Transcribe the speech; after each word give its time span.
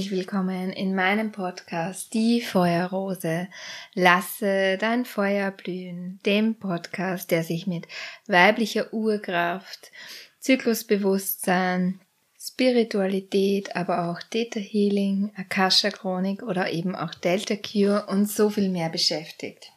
herzlich 0.00 0.18
willkommen 0.18 0.72
in 0.72 0.94
meinem 0.94 1.30
Podcast 1.30 2.14
Die 2.14 2.40
Feuerrose. 2.40 3.48
Lasse 3.92 4.78
dein 4.80 5.04
Feuer 5.04 5.50
blühen, 5.50 6.18
dem 6.24 6.54
Podcast, 6.54 7.30
der 7.30 7.44
sich 7.44 7.66
mit 7.66 7.86
weiblicher 8.26 8.94
Urkraft, 8.94 9.92
Zyklusbewusstsein, 10.38 12.00
Spiritualität, 12.40 13.76
aber 13.76 14.08
auch 14.08 14.22
Theta 14.22 14.58
Healing, 14.58 15.32
Akasha 15.36 15.90
Chronik 15.90 16.42
oder 16.44 16.72
eben 16.72 16.96
auch 16.96 17.12
Delta 17.12 17.56
Cure 17.56 18.06
und 18.06 18.24
so 18.24 18.48
viel 18.48 18.70
mehr 18.70 18.88
beschäftigt. 18.88 19.70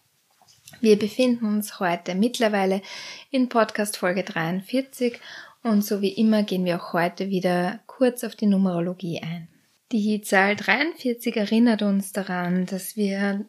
Wir 0.80 0.98
befinden 0.98 1.48
uns 1.48 1.82
heute 1.82 2.16
mittlerweile 2.16 2.82
in 3.30 3.50
Podcast 3.50 3.98
Folge 3.98 4.24
43 4.24 5.20
und 5.64 5.84
so 5.84 6.00
wie 6.00 6.14
immer 6.14 6.44
gehen 6.44 6.64
wir 6.64 6.82
auch 6.82 6.94
heute 6.94 7.28
wieder 7.28 7.82
kurz 7.88 8.24
auf 8.24 8.38
die 8.38 8.48
Numerologie 8.48 9.22
ein. 9.22 9.50
Die 9.94 10.22
Zahl 10.22 10.56
43 10.56 11.38
erinnert 11.38 11.84
uns 11.84 12.14
daran, 12.14 12.66
dass 12.66 12.98
wir 12.98 13.46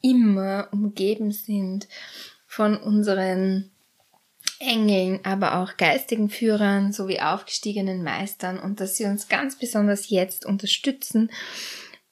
immer 0.00 0.66
umgeben 0.72 1.30
sind 1.30 1.86
von 2.48 2.76
unseren 2.76 3.70
Engeln, 4.58 5.20
aber 5.22 5.58
auch 5.58 5.76
geistigen 5.76 6.30
Führern 6.30 6.92
sowie 6.92 7.20
aufgestiegenen 7.20 8.02
Meistern 8.02 8.58
und 8.58 8.80
dass 8.80 8.96
sie 8.96 9.04
uns 9.04 9.28
ganz 9.28 9.56
besonders 9.56 10.10
jetzt 10.10 10.44
unterstützen 10.44 11.30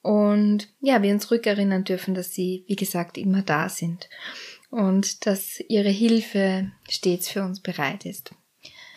und 0.01 0.69
ja, 0.79 1.01
wir 1.01 1.11
uns 1.13 1.29
rückerinnern 1.29 1.83
dürfen, 1.83 2.13
dass 2.13 2.33
sie, 2.33 2.63
wie 2.67 2.77
gesagt, 2.77 3.17
immer 3.17 3.41
da 3.41 3.67
sind 3.67 4.07
und 4.69 5.25
dass 5.25 5.59
ihre 5.67 5.89
Hilfe 5.89 6.71
stets 6.89 7.27
für 7.27 7.43
uns 7.43 7.59
bereit 7.59 8.05
ist. 8.05 8.33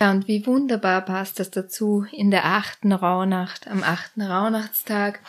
Ja, 0.05 0.11
und 0.11 0.29
wie 0.29 0.47
wunderbar 0.47 1.01
passt 1.01 1.41
das 1.41 1.51
dazu 1.51 2.05
in 2.13 2.31
der 2.31 2.45
achten 2.45 2.93
Rauhnacht, 2.93 3.67
am 3.69 3.83
achten 3.83 4.21
Rauhnachtstag, 4.21 5.21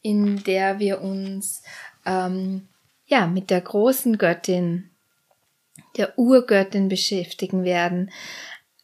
in 0.00 0.42
der 0.44 0.78
wir 0.78 1.02
uns 1.02 1.62
ähm, 2.06 2.66
ja 3.04 3.26
mit 3.26 3.50
der 3.50 3.60
großen 3.60 4.16
Göttin 4.16 4.88
der 5.98 6.18
Urgöttin 6.18 6.88
beschäftigen 6.88 7.62
werden. 7.62 8.10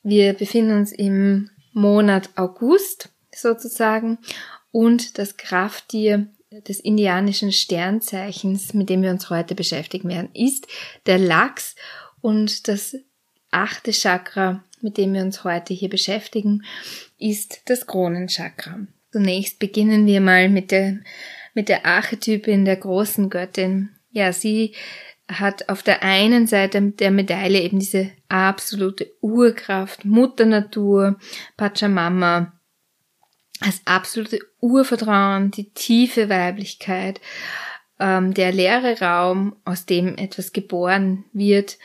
Wir 0.02 0.34
befinden 0.34 0.76
uns 0.76 0.92
im 0.92 1.48
Monat 1.72 2.28
August 2.36 3.08
sozusagen 3.34 4.19
und 4.70 5.16
das 5.16 5.38
Krafttier 5.38 6.26
des 6.50 6.78
indianischen 6.78 7.52
Sternzeichens, 7.52 8.74
mit 8.74 8.91
dem 8.91 9.00
wir 9.00 9.12
uns 9.12 9.30
heute 9.30 9.54
beschäftigen 9.54 10.10
werden, 10.10 10.28
ist 10.34 10.66
der 11.06 11.16
Lachs 11.16 11.74
und 12.20 12.69
das 12.69 12.96
achte 13.50 13.92
Chakra, 13.92 14.62
mit 14.82 14.98
dem 14.98 15.14
wir 15.14 15.22
uns 15.22 15.44
heute 15.44 15.74
hier 15.74 15.88
beschäftigen, 15.88 16.64
ist 17.18 17.62
das 17.66 17.86
Kronenchakra. 17.86 18.80
Zunächst 19.12 19.58
beginnen 19.58 20.06
wir 20.06 20.20
mal 20.20 20.48
mit 20.48 20.70
der, 20.70 20.98
mit 21.54 21.68
der 21.68 21.86
Archetypin 21.86 22.64
der 22.64 22.76
großen 22.76 23.30
Göttin. 23.30 23.90
Ja, 24.10 24.32
sie 24.32 24.74
hat 25.28 25.68
auf 25.68 25.82
der 25.82 26.03
einen 26.03 26.47
Seite 26.47 26.80
der 26.80 27.10
Medaille 27.10 27.60
eben 27.60 27.78
diese 27.78 28.10
absolute 28.28 29.10
Urkraft, 29.20 30.04
Mutter 30.04 30.47
Natur, 30.47 31.19
Pachamama, 31.56 32.53
das 33.60 33.80
absolute 33.84 34.38
Urvertrauen, 34.60 35.50
die 35.50 35.70
tiefe 35.70 36.28
Weiblichkeit, 36.28 37.20
ähm, 37.98 38.32
der 38.32 38.53
leere 38.53 39.00
Raum, 39.00 39.56
aus 39.64 39.84
dem 39.84 40.16
etwas 40.16 40.53
geboren 40.53 41.24
wird, 41.32 41.78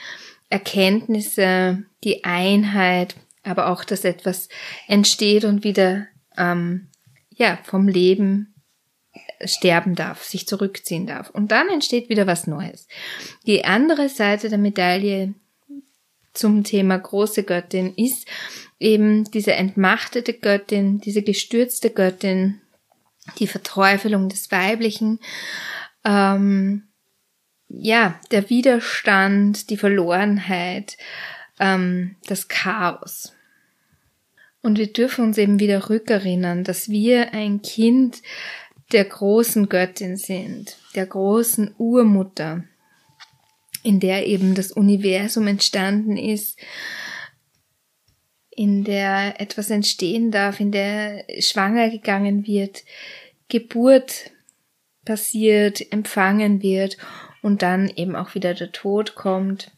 Erkenntnisse, 0.53 1.84
die 2.03 2.24
Einheit, 2.24 3.16
aber 3.41 3.69
auch, 3.69 3.84
dass 3.84 4.06
etwas 4.06 4.50
entsteht 4.88 5.46
und 5.46 5.64
wieder 5.64 6.06
ähm, 6.38 6.90
ja 7.31 7.58
vom 7.64 7.88
Leben 7.88 8.53
sterben 9.44 9.96
darf, 9.96 10.24
sich 10.24 10.47
zurückziehen 10.47 11.08
darf. 11.08 11.31
Und 11.31 11.52
dann 11.52 11.69
entsteht 11.69 12.08
wieder 12.08 12.28
was 12.28 12.46
Neues. 12.46 12.88
Die 13.47 13.66
andere 13.66 14.09
Seite 14.09 14.50
der 14.50 14.59
Medaille 14.59 15.34
zum 16.34 16.63
Thema 16.63 17.00
große 17.00 17.44
Göttin 17.44 17.92
ist 17.96 18.28
eben 18.80 19.24
diese 19.31 19.53
entmachtete 19.53 20.34
Göttin, 20.34 21.00
diese 21.00 21.24
gestürzte 21.24 21.90
Göttin, 21.90 22.62
die 23.40 23.47
Verteufelung 23.47 24.30
des 24.30 24.52
Weiblichen, 24.52 25.19
ähm, 26.06 26.90
ja, 27.73 28.19
der 28.31 28.50
Widerstand, 28.50 29.69
die 29.69 29.78
Verlorenheit, 29.78 30.97
ähm, 31.59 32.16
das 32.28 32.47
Chaos. 32.47 33.34
Und 34.61 34.78
wir 34.78 34.94
dürfen 34.94 35.25
uns 35.25 35.38
eben 35.38 35.59
wieder 35.59 35.89
rückerinnern, 35.89 36.63
dass 36.63 36.89
wir 36.89 37.33
ein 37.33 37.62
Kind 37.62 38.22
der 38.91 39.06
großen 39.06 39.69
Göttin 39.69 40.17
sind, 40.17 40.78
der 40.95 41.07
großen 41.07 41.73
Urmutter, 41.78 42.63
in 43.81 44.00
der 44.00 44.28
eben 44.28 44.56
das 44.56 44.72
Universum 44.72 45.47
entstanden 45.47 46.16
ist, 46.16 46.57
in 48.51 48.83
der 48.83 49.41
etwas 49.41 49.72
entstehen 49.72 50.31
darf, 50.31 50.59
in 50.59 50.72
der 50.72 51.25
schwanger 51.39 51.89
gegangen 51.89 52.45
wird, 52.45 52.83
Geburt 53.50 54.31
passiert, 55.03 55.91
empfangen 55.91 56.62
wird 56.62 56.97
und 57.44 57.62
dann 57.62 57.90
eben 57.90 58.16
auch 58.16 58.34
wieder 58.34 58.56
der 58.56 58.72
Tod 58.72 59.14
kommt 59.14 59.72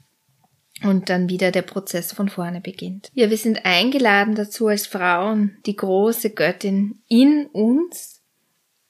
und 0.83 1.09
dann 1.09 1.29
wieder 1.29 1.51
der 1.51 1.63
Prozess 1.63 2.13
von 2.13 2.29
vorne 2.29 2.61
beginnt. 2.61 3.09
Ja, 3.13 3.29
wir 3.29 3.37
sind 3.37 3.65
eingeladen 3.65 4.35
dazu 4.35 4.67
als 4.67 4.87
Frauen, 4.87 5.57
die 5.65 5.75
große 5.75 6.29
Göttin 6.29 7.01
in 7.09 7.47
uns 7.47 8.21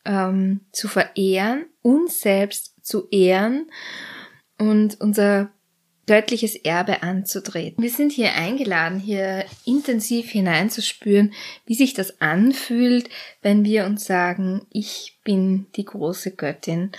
ähm, 0.03 0.61
zu 0.71 0.87
verehren, 0.87 1.65
uns 1.81 2.21
selbst 2.21 2.73
zu 2.85 3.07
ehren 3.09 3.71
und 4.57 4.99
unser 5.01 5.49
göttliches 6.07 6.55
Erbe 6.55 7.01
anzutreten. 7.01 7.81
Wir 7.81 7.89
sind 7.89 8.11
hier 8.11 8.33
eingeladen, 8.33 8.99
hier 8.99 9.45
intensiv 9.65 10.29
hineinzuspüren, 10.29 11.33
wie 11.65 11.73
sich 11.73 11.93
das 11.93 12.21
anfühlt, 12.21 13.09
wenn 13.41 13.63
wir 13.65 13.85
uns 13.85 14.05
sagen, 14.05 14.67
ich 14.69 15.19
bin 15.23 15.65
die 15.75 15.85
große 15.85 16.35
Göttin. 16.35 16.91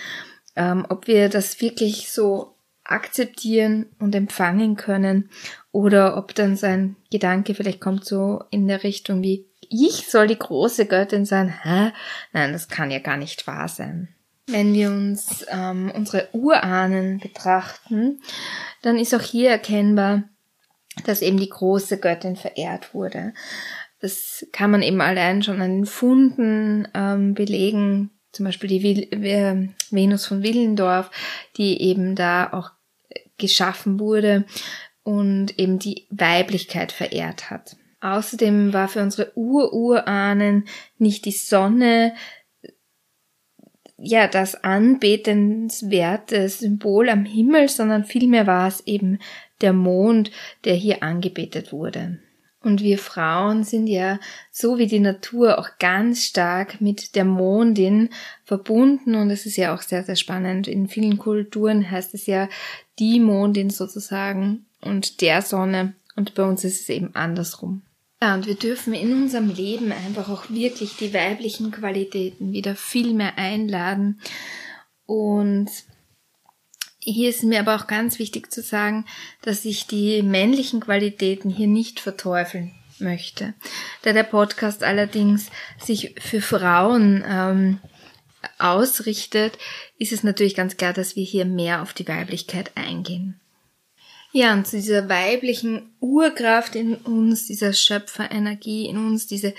Ähm, 0.57 0.85
ob 0.89 1.07
wir 1.07 1.29
das 1.29 1.61
wirklich 1.61 2.11
so 2.11 2.55
akzeptieren 2.83 3.85
und 3.99 4.15
empfangen 4.15 4.75
können 4.75 5.29
oder 5.71 6.17
ob 6.17 6.33
dann 6.35 6.55
sein 6.55 6.95
Gedanke 7.11 7.53
vielleicht 7.53 7.81
kommt 7.81 8.05
so 8.05 8.43
in 8.49 8.67
der 8.67 8.83
Richtung 8.83 9.21
wie, 9.21 9.45
ich 9.69 10.09
soll 10.09 10.27
die 10.27 10.39
große 10.39 10.85
Göttin 10.85 11.25
sein. 11.25 11.53
Hä? 11.63 11.91
Nein, 12.33 12.53
das 12.53 12.69
kann 12.69 12.91
ja 12.91 12.99
gar 12.99 13.17
nicht 13.17 13.45
wahr 13.45 13.67
sein. 13.67 14.09
Wenn 14.47 14.73
wir 14.73 14.89
uns 14.89 15.45
ähm, 15.49 15.91
unsere 15.93 16.29
Urahnen 16.31 17.19
betrachten, 17.19 18.21
dann 18.81 18.97
ist 18.97 19.13
auch 19.13 19.21
hier 19.21 19.49
erkennbar, 19.49 20.23
dass 21.05 21.21
eben 21.21 21.37
die 21.37 21.49
große 21.49 21.99
Göttin 21.99 22.37
verehrt 22.37 22.93
wurde. 22.93 23.33
Das 23.99 24.47
kann 24.53 24.71
man 24.71 24.81
eben 24.81 25.01
allein 25.01 25.43
schon 25.43 25.61
an 25.61 25.71
den 25.77 25.85
Funden 25.85 26.87
ähm, 26.93 27.33
belegen, 27.33 28.11
zum 28.37 28.45
Beispiel 28.45 28.69
die 28.69 28.83
Vil 28.83 29.73
Venus 29.89 30.25
von 30.25 30.43
Willendorf, 30.43 31.11
die 31.57 31.81
eben 31.81 32.15
da 32.15 32.53
auch 32.53 32.71
geschaffen 33.37 33.99
wurde 33.99 34.45
und 35.03 35.57
eben 35.59 35.79
die 35.79 36.07
Weiblichkeit 36.09 36.91
verehrt 36.91 37.49
hat. 37.49 37.75
Außerdem 37.99 38.73
war 38.73 38.87
für 38.87 39.01
unsere 39.01 39.35
Ururahnen 39.35 40.67
nicht 40.97 41.25
die 41.25 41.31
Sonne 41.31 42.13
ja 43.97 44.27
das 44.27 44.63
anbetenswerte 44.63 46.47
Symbol 46.49 47.09
am 47.09 47.25
Himmel, 47.25 47.67
sondern 47.67 48.05
vielmehr 48.05 48.45
war 48.45 48.67
es 48.67 48.85
eben 48.85 49.17
der 49.61 49.73
Mond, 49.73 50.29
der 50.63 50.75
hier 50.75 51.01
angebetet 51.01 51.71
wurde. 51.71 52.19
Und 52.61 52.81
wir 52.81 52.97
Frauen 52.97 53.63
sind 53.63 53.87
ja 53.87 54.19
so 54.51 54.77
wie 54.77 54.87
die 54.87 54.99
Natur 54.99 55.59
auch 55.59 55.77
ganz 55.79 56.23
stark 56.23 56.81
mit 56.81 57.15
der 57.15 57.23
Mondin 57.23 58.09
verbunden 58.43 59.15
und 59.15 59.29
es 59.29 59.45
ist 59.45 59.57
ja 59.57 59.75
auch 59.75 59.81
sehr, 59.81 60.03
sehr 60.03 60.15
spannend. 60.15 60.67
In 60.67 60.87
vielen 60.87 61.17
Kulturen 61.17 61.89
heißt 61.89 62.13
es 62.13 62.25
ja 62.25 62.49
die 62.97 63.19
Mondin 63.19 63.69
sozusagen 63.69 64.65
und 64.81 65.21
der 65.21 65.43
Sonne 65.43 65.93
und 66.15 66.33
bei 66.33 66.43
uns 66.43 66.63
ist 66.63 66.81
es 66.81 66.89
eben 66.89 67.13
andersrum. 67.13 67.83
Ja, 68.21 68.33
und 68.33 68.47
wir 68.47 68.55
dürfen 68.55 68.93
in 68.93 69.13
unserem 69.13 69.49
Leben 69.49 69.91
einfach 69.91 70.29
auch 70.29 70.49
wirklich 70.49 70.97
die 70.97 71.13
weiblichen 71.13 71.69
Qualitäten 71.69 72.51
wieder 72.51 72.75
viel 72.75 73.13
mehr 73.13 73.37
einladen. 73.37 74.19
Und 75.05 75.69
hier 77.11 77.29
ist 77.29 77.43
mir 77.43 77.61
aber 77.61 77.75
auch 77.75 77.87
ganz 77.87 78.19
wichtig 78.19 78.51
zu 78.51 78.61
sagen, 78.61 79.05
dass 79.41 79.63
sich 79.63 79.87
die 79.87 80.21
männlichen 80.21 80.81
Qualitäten 80.81 81.49
hier 81.49 81.67
nicht 81.67 81.99
verteufeln 81.99 82.75
möchte. 82.99 83.53
Da 84.01 84.11
der 84.11 84.23
Podcast 84.23 84.83
allerdings 84.83 85.49
sich 85.79 86.15
für 86.19 86.41
Frauen 86.41 87.23
ähm, 87.25 87.79
ausrichtet, 88.59 89.57
ist 89.97 90.11
es 90.11 90.23
natürlich 90.23 90.55
ganz 90.55 90.75
klar, 90.75 90.93
dass 90.93 91.15
wir 91.15 91.23
hier 91.23 91.45
mehr 91.45 91.81
auf 91.81 91.93
die 91.93 92.07
Weiblichkeit 92.07 92.71
eingehen. 92.75 93.39
Ja, 94.33 94.53
und 94.53 94.67
zu 94.67 94.75
dieser 94.77 95.07
weiblichen 95.07 95.95
Urkraft 96.01 96.75
in 96.75 96.95
uns, 96.95 97.47
dieser 97.47 97.71
Schöpferenergie 97.71 98.87
in 98.87 98.97
uns, 98.97 99.27
diese 99.27 99.53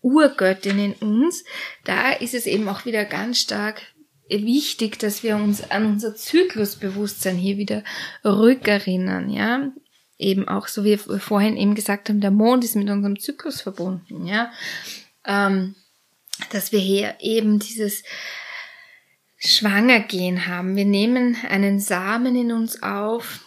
Urgöttin 0.00 0.78
in 0.78 0.92
uns, 0.94 1.44
da 1.84 2.12
ist 2.12 2.34
es 2.34 2.46
eben 2.46 2.68
auch 2.68 2.86
wieder 2.86 3.04
ganz 3.04 3.40
stark 3.40 3.82
wichtig, 4.32 4.98
dass 4.98 5.22
wir 5.22 5.36
uns 5.36 5.70
an 5.70 5.86
unser 5.86 6.14
Zyklusbewusstsein 6.14 7.36
hier 7.36 7.58
wieder 7.58 7.84
rückerinnern, 8.24 9.30
ja. 9.30 9.70
Eben 10.18 10.48
auch, 10.48 10.68
so 10.68 10.84
wie 10.84 10.98
wir 11.06 11.20
vorhin 11.20 11.56
eben 11.56 11.74
gesagt 11.74 12.08
haben, 12.08 12.20
der 12.20 12.30
Mond 12.30 12.64
ist 12.64 12.76
mit 12.76 12.88
unserem 12.88 13.18
Zyklus 13.18 13.60
verbunden, 13.60 14.26
ja. 14.26 14.50
Ähm, 15.24 15.74
dass 16.50 16.72
wir 16.72 16.80
hier 16.80 17.16
eben 17.20 17.58
dieses 17.58 18.02
Schwangergehen 19.36 20.46
haben. 20.46 20.76
Wir 20.76 20.84
nehmen 20.84 21.36
einen 21.48 21.80
Samen 21.80 22.36
in 22.36 22.52
uns 22.52 22.82
auf, 22.82 23.40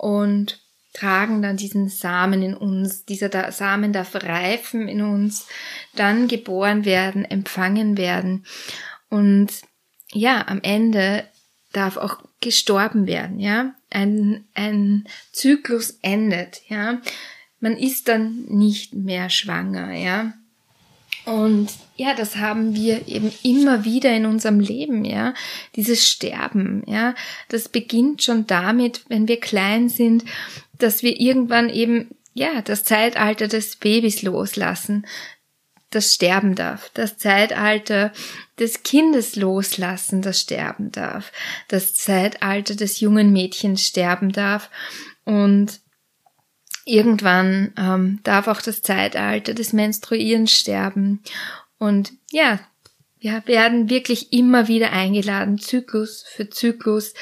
und 0.00 0.58
tragen 0.94 1.42
dann 1.42 1.58
diesen 1.58 1.90
Samen 1.90 2.42
in 2.42 2.54
uns. 2.54 3.04
Dieser 3.04 3.52
Samen 3.52 3.92
darf 3.92 4.14
reifen 4.14 4.88
in 4.88 5.02
uns, 5.02 5.46
dann 5.94 6.26
geboren 6.26 6.86
werden, 6.86 7.24
empfangen 7.24 7.98
werden 7.98 8.46
und 9.10 9.48
ja, 10.12 10.46
am 10.48 10.60
Ende 10.62 11.24
darf 11.72 11.96
auch 11.96 12.18
gestorben 12.40 13.06
werden, 13.06 13.38
ja. 13.38 13.74
Ein, 13.90 14.44
ein 14.54 15.06
Zyklus 15.32 15.98
endet, 16.02 16.62
ja. 16.68 17.00
Man 17.60 17.76
ist 17.76 18.08
dann 18.08 18.44
nicht 18.48 18.94
mehr 18.94 19.30
schwanger, 19.30 19.92
ja. 19.92 20.32
Und 21.26 21.68
ja, 21.96 22.14
das 22.14 22.36
haben 22.36 22.74
wir 22.74 23.06
eben 23.06 23.30
immer 23.42 23.84
wieder 23.84 24.14
in 24.14 24.24
unserem 24.26 24.58
Leben, 24.58 25.04
ja. 25.04 25.34
Dieses 25.76 26.08
Sterben, 26.08 26.82
ja. 26.86 27.14
Das 27.48 27.68
beginnt 27.68 28.22
schon 28.22 28.46
damit, 28.46 29.04
wenn 29.08 29.28
wir 29.28 29.38
klein 29.38 29.88
sind, 29.88 30.24
dass 30.78 31.02
wir 31.02 31.20
irgendwann 31.20 31.68
eben, 31.68 32.08
ja, 32.32 32.62
das 32.62 32.84
Zeitalter 32.84 33.48
des 33.48 33.76
Babys 33.76 34.22
loslassen, 34.22 35.06
das 35.90 36.14
sterben 36.14 36.54
darf. 36.54 36.90
Das 36.94 37.18
Zeitalter 37.18 38.12
des 38.58 38.82
Kindes 38.82 39.36
loslassen, 39.36 40.22
das 40.22 40.40
sterben 40.40 40.92
darf. 40.92 41.32
Das 41.68 41.94
Zeitalter 41.94 42.76
des 42.76 43.00
jungen 43.00 43.32
Mädchens 43.32 43.86
sterben 43.86 44.32
darf. 44.32 44.70
Und 45.24 45.80
irgendwann 46.84 47.72
ähm, 47.76 48.20
darf 48.22 48.48
auch 48.48 48.62
das 48.62 48.82
Zeitalter 48.82 49.52
des 49.52 49.72
Menstruierens 49.72 50.52
sterben. 50.52 51.22
Und 51.78 52.12
ja, 52.30 52.60
wir 53.18 53.42
werden 53.46 53.90
wirklich 53.90 54.32
immer 54.32 54.68
wieder 54.68 54.92
eingeladen, 54.92 55.58
Zyklus 55.58 56.24
für 56.26 56.48
Zyklus 56.48 57.14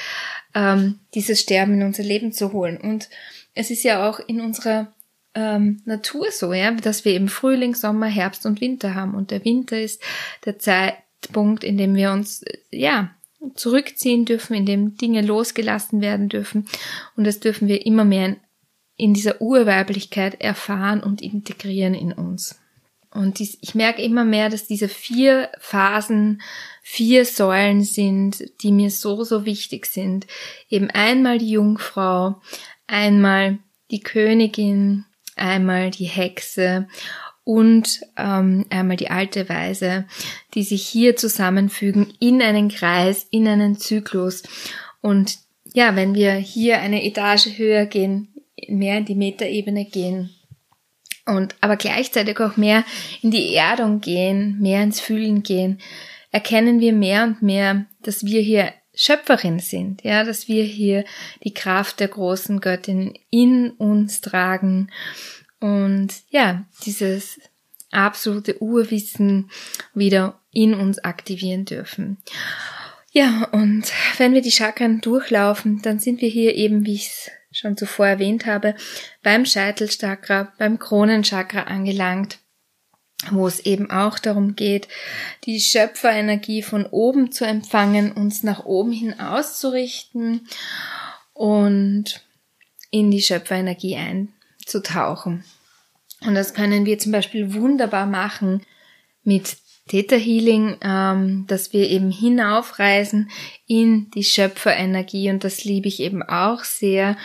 ähm, 0.55 0.99
dieses 1.13 1.41
Sterben 1.41 1.73
in 1.73 1.83
unser 1.83 2.03
Leben 2.03 2.31
zu 2.31 2.53
holen. 2.53 2.77
Und 2.77 3.09
es 3.53 3.69
ist 3.69 3.83
ja 3.83 4.07
auch 4.07 4.19
in 4.19 4.39
unserer 4.39 4.93
ähm, 5.39 5.81
Natur 5.85 6.27
so, 6.31 6.53
ja, 6.53 6.71
dass 6.71 7.05
wir 7.05 7.13
eben 7.13 7.29
Frühling, 7.29 7.75
Sommer, 7.75 8.07
Herbst 8.07 8.45
und 8.45 8.61
Winter 8.61 8.95
haben. 8.95 9.15
Und 9.15 9.31
der 9.31 9.45
Winter 9.45 9.79
ist 9.79 10.01
der 10.45 10.59
Zeitpunkt, 10.59 11.63
in 11.63 11.77
dem 11.77 11.95
wir 11.95 12.11
uns, 12.11 12.43
äh, 12.43 12.57
ja, 12.71 13.11
zurückziehen 13.55 14.25
dürfen, 14.25 14.53
in 14.53 14.65
dem 14.65 14.97
Dinge 14.97 15.21
losgelassen 15.21 16.01
werden 16.01 16.27
dürfen. 16.27 16.67
Und 17.15 17.25
das 17.25 17.39
dürfen 17.39 17.69
wir 17.69 17.85
immer 17.85 18.03
mehr 18.03 18.25
in 18.25 18.37
in 18.99 19.13
dieser 19.13 19.41
Urweiblichkeit 19.41 20.41
erfahren 20.41 21.01
und 21.01 21.21
integrieren 21.21 21.93
in 21.93 22.11
uns. 22.11 22.59
Und 23.11 23.39
dies, 23.39 23.57
ich 23.61 23.73
merke 23.73 24.01
immer 24.03 24.25
mehr, 24.25 24.49
dass 24.49 24.67
diese 24.67 24.89
vier 24.89 25.49
Phasen, 25.57 26.41
vier 26.83 27.25
Säulen 27.25 27.81
sind, 27.81 28.43
die 28.61 28.71
mir 28.71 28.91
so, 28.91 29.23
so 29.23 29.45
wichtig 29.45 29.85
sind. 29.85 30.27
Eben 30.69 30.91
einmal 30.91 31.37
die 31.37 31.49
Jungfrau, 31.49 32.41
einmal 32.87 33.57
die 33.89 34.01
Königin, 34.01 35.05
einmal 35.39 35.91
die 35.91 36.05
Hexe 36.05 36.87
und 37.43 38.01
ähm, 38.15 38.65
einmal 38.69 38.97
die 38.97 39.09
alte 39.09 39.49
Weise, 39.49 40.05
die 40.53 40.63
sich 40.63 40.85
hier 40.87 41.15
zusammenfügen 41.15 42.13
in 42.19 42.41
einen 42.41 42.69
Kreis, 42.69 43.27
in 43.31 43.47
einen 43.47 43.77
Zyklus. 43.77 44.43
Und 45.01 45.39
ja, 45.73 45.95
wenn 45.95 46.13
wir 46.13 46.33
hier 46.33 46.79
eine 46.79 47.03
Etage 47.03 47.57
höher 47.57 47.85
gehen, 47.85 48.35
mehr 48.67 48.99
in 48.99 49.05
die 49.05 49.15
Metaebene 49.15 49.85
gehen 49.85 50.29
und 51.25 51.55
aber 51.61 51.77
gleichzeitig 51.77 52.39
auch 52.39 52.57
mehr 52.57 52.83
in 53.21 53.31
die 53.31 53.55
Erdung 53.55 54.01
gehen, 54.01 54.59
mehr 54.59 54.83
ins 54.83 54.99
Fühlen 54.99 55.43
gehen, 55.43 55.79
erkennen 56.31 56.79
wir 56.79 56.93
mehr 56.93 57.23
und 57.23 57.41
mehr, 57.41 57.85
dass 58.01 58.25
wir 58.25 58.41
hier 58.41 58.73
Schöpferin 59.01 59.59
sind, 59.59 60.03
ja, 60.03 60.25
dass 60.25 60.49
wir 60.49 60.65
hier 60.65 61.05
die 61.45 61.53
Kraft 61.53 62.01
der 62.01 62.09
großen 62.09 62.59
Göttin 62.59 63.17
in 63.29 63.71
uns 63.71 64.19
tragen 64.19 64.91
und 65.61 66.09
ja, 66.29 66.65
dieses 66.85 67.39
absolute 67.91 68.61
Urwissen 68.61 69.51
wieder 69.93 70.41
in 70.51 70.73
uns 70.73 70.99
aktivieren 70.99 71.63
dürfen. 71.63 72.17
Ja, 73.13 73.47
und 73.53 73.89
wenn 74.17 74.33
wir 74.33 74.41
die 74.41 74.51
Chakren 74.51 74.99
durchlaufen, 74.99 75.81
dann 75.81 75.99
sind 75.99 76.19
wir 76.19 76.29
hier 76.29 76.55
eben, 76.55 76.85
wie 76.85 76.95
ich 76.95 77.07
es 77.07 77.31
schon 77.53 77.77
zuvor 77.77 78.05
erwähnt 78.05 78.45
habe, 78.45 78.75
beim 79.23 79.45
Scheitelchakra, 79.45 80.51
beim 80.57 80.77
Kronenchakra 80.77 81.63
angelangt, 81.63 82.39
wo 83.31 83.47
es 83.47 83.59
eben 83.59 83.91
auch 83.91 84.17
darum 84.17 84.55
geht, 84.55 84.87
die 85.43 85.59
Schöpferenergie 85.59 86.61
von 86.61 86.85
oben 86.85 87.31
zu 87.31 87.45
empfangen, 87.45 88.11
uns 88.11 88.43
nach 88.43 88.65
oben 88.65 88.91
hin 88.91 89.19
auszurichten 89.19 90.47
und 91.33 92.23
in 92.91 93.11
die 93.11 93.21
Schöpferenergie 93.21 93.97
einzutauchen. 93.97 95.43
Und 96.21 96.35
das 96.35 96.53
können 96.53 96.85
wir 96.85 96.99
zum 96.99 97.11
Beispiel 97.11 97.53
wunderbar 97.53 98.05
machen 98.05 98.65
mit 99.23 99.57
Theta 99.87 100.15
Healing, 100.15 100.77
ähm, 100.81 101.45
dass 101.47 101.73
wir 101.73 101.89
eben 101.89 102.11
hinaufreisen 102.11 103.29
in 103.65 104.11
die 104.11 104.23
Schöpferenergie 104.23 105.29
und 105.29 105.43
das 105.43 105.63
liebe 105.63 105.87
ich 105.87 105.99
eben 105.99 106.21
auch 106.23 106.63
sehr, 106.63 107.17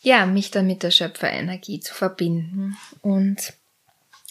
ja, 0.00 0.26
mich 0.26 0.50
dann 0.50 0.66
mit 0.66 0.82
der 0.82 0.90
Schöpferenergie 0.90 1.80
zu 1.80 1.94
verbinden 1.94 2.76
und 3.00 3.54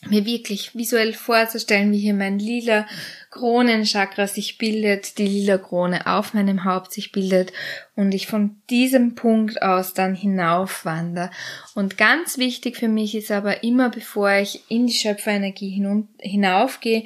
mir 0.09 0.25
wirklich 0.25 0.75
visuell 0.75 1.13
vorzustellen, 1.13 1.91
wie 1.91 1.99
hier 1.99 2.15
mein 2.15 2.39
lila 2.39 2.87
Kronenchakra 3.29 4.27
sich 4.27 4.57
bildet, 4.57 5.17
die 5.17 5.27
lila 5.27 5.57
Krone 5.57 6.07
auf 6.07 6.33
meinem 6.33 6.65
Haupt 6.65 6.91
sich 6.91 7.11
bildet 7.11 7.53
und 7.95 8.11
ich 8.13 8.27
von 8.27 8.61
diesem 8.69 9.13
Punkt 9.13 9.61
aus 9.61 9.93
dann 9.93 10.15
hinaufwandere. 10.15 11.29
Und 11.75 11.97
ganz 11.97 12.37
wichtig 12.37 12.77
für 12.77 12.87
mich 12.87 13.15
ist 13.15 13.31
aber 13.31 13.63
immer, 13.63 13.89
bevor 13.89 14.31
ich 14.33 14.63
in 14.69 14.87
die 14.87 14.93
Schöpferenergie 14.93 15.81
hinaufgehe, 16.19 17.03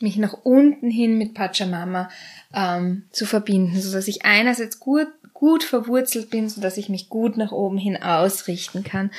mich 0.00 0.16
nach 0.16 0.34
unten 0.44 0.90
hin 0.90 1.18
mit 1.18 1.34
Pachamama 1.34 2.08
ähm, 2.54 3.04
zu 3.10 3.26
verbinden, 3.26 3.80
so 3.80 3.92
dass 3.92 4.08
ich 4.08 4.24
einerseits 4.24 4.78
gut 4.78 5.08
gut 5.38 5.62
verwurzelt 5.62 6.30
bin, 6.30 6.48
so 6.48 6.60
dass 6.60 6.78
ich 6.78 6.88
mich 6.88 7.08
gut 7.08 7.36
nach 7.36 7.52
oben 7.52 7.78
hin 7.78 7.96
ausrichten 8.02 8.82
kann, 8.82 9.12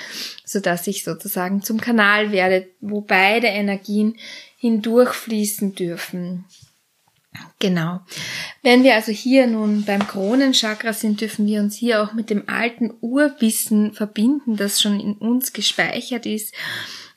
so 0.43 0.59
dass 0.59 0.85
ich 0.85 1.05
sozusagen 1.05 1.63
zum 1.63 1.79
Kanal 1.79 2.33
werde, 2.33 2.67
wo 2.81 2.99
beide 2.99 3.47
Energien 3.47 4.17
hindurchfließen 4.57 5.75
dürfen. 5.75 6.43
Genau. 7.59 8.01
Wenn 8.63 8.83
wir 8.83 8.95
also 8.95 9.13
hier 9.13 9.47
nun 9.47 9.85
beim 9.85 10.05
Kronenchakra 10.05 10.91
sind, 10.91 11.21
dürfen 11.21 11.47
wir 11.47 11.61
uns 11.61 11.77
hier 11.77 12.03
auch 12.03 12.11
mit 12.11 12.29
dem 12.29 12.49
alten 12.49 12.91
Urwissen 12.99 13.93
verbinden, 13.93 14.57
das 14.57 14.81
schon 14.81 14.99
in 14.99 15.13
uns 15.13 15.53
gespeichert 15.53 16.25
ist 16.25 16.53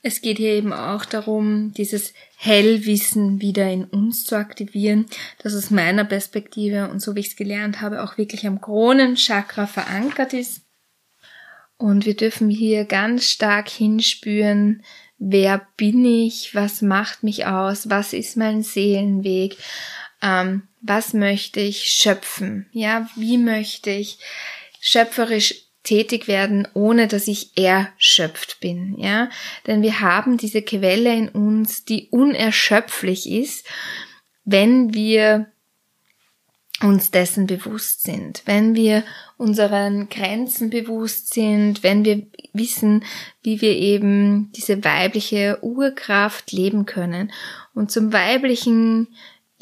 es 0.03 0.21
geht 0.21 0.39
hier 0.39 0.53
eben 0.53 0.73
auch 0.73 1.05
darum, 1.05 1.73
dieses 1.73 2.13
Hellwissen 2.37 3.41
wieder 3.41 3.71
in 3.71 3.85
uns 3.85 4.25
zu 4.25 4.37
aktivieren, 4.37 5.07
das 5.43 5.55
aus 5.55 5.71
meiner 5.71 6.05
Perspektive 6.05 6.91
und 6.91 7.01
so 7.01 7.15
wie 7.15 7.21
ich 7.21 7.29
es 7.29 7.37
gelernt 7.37 7.81
habe, 7.81 8.03
auch 8.03 8.19
wirklich 8.19 8.47
am 8.47 8.61
Kronenchakra 8.61 9.69
verankert 9.69 10.33
ist. 10.33 10.63
Und 11.77 12.05
wir 12.05 12.17
dürfen 12.17 12.51
hier 12.51 12.85
ganz 12.85 13.29
stark 13.29 13.69
hinspüren, 13.69 14.83
wer 15.19 15.67
bin 15.77 16.05
ich, 16.05 16.55
was 16.55 16.83
macht 16.83 17.23
mich 17.23 17.47
aus, 17.47 17.89
was 17.89 18.13
ist 18.13 18.37
mein 18.37 18.63
Seelenweg, 18.63 19.57
ähm, 20.21 20.69
was 20.81 21.13
möchte 21.13 21.61
ich 21.61 21.85
schöpfen, 21.85 22.67
ja, 22.73 23.09
wie 23.15 23.39
möchte 23.39 23.91
ich 23.91 24.19
schöpferisch 24.81 25.62
tätig 25.83 26.29
werden, 26.29 26.69
ohne 26.75 27.09
dass 27.09 27.29
ich 27.29 27.57
erschöpft 27.57 28.61
bin, 28.61 28.97
ja? 28.99 29.31
Denn 29.67 29.83
wir 29.83 30.01
haben 30.01 30.37
diese 30.37 30.63
Quelle 30.63 31.15
in 31.15 31.29
uns, 31.29 31.85
die 31.85 32.09
unerschöpflich 32.11 33.31
ist, 33.31 33.67
wenn 34.45 34.95
wir 34.95 35.53
uns 36.83 37.11
dessen 37.11 37.47
bewusst 37.47 38.03
sind, 38.03 38.43
wenn 38.45 38.75
wir 38.75 39.05
unseren 39.37 40.09
Grenzen 40.09 40.71
bewusst 40.71 41.33
sind, 41.33 41.83
wenn 41.83 42.05
wir 42.05 42.27
wissen, 42.53 43.05
wie 43.43 43.61
wir 43.61 43.77
eben 43.77 44.51
diese 44.53 44.85
weibliche 44.85 45.59
Urkraft 45.63 46.51
leben 46.53 46.87
können. 46.87 47.33
Und 47.75 47.93
zum 47.93 48.13
weiblichen 48.13 49.09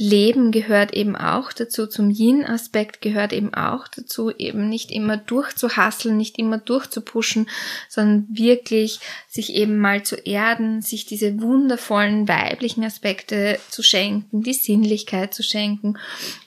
Leben 0.00 0.50
gehört 0.50 0.94
eben 0.94 1.14
auch 1.14 1.52
dazu, 1.52 1.86
zum 1.86 2.08
Yin-Aspekt 2.08 3.02
gehört 3.02 3.34
eben 3.34 3.52
auch 3.52 3.86
dazu, 3.86 4.30
eben 4.30 4.70
nicht 4.70 4.90
immer 4.90 5.18
durchzuhasseln, 5.18 6.16
nicht 6.16 6.38
immer 6.38 6.56
durchzupuschen, 6.56 7.50
sondern 7.86 8.26
wirklich 8.30 9.00
sich 9.28 9.52
eben 9.52 9.76
mal 9.76 10.02
zu 10.02 10.16
erden, 10.16 10.80
sich 10.80 11.04
diese 11.04 11.42
wundervollen 11.42 12.28
weiblichen 12.28 12.82
Aspekte 12.82 13.60
zu 13.68 13.82
schenken, 13.82 14.42
die 14.42 14.54
Sinnlichkeit 14.54 15.34
zu 15.34 15.42
schenken, 15.42 15.98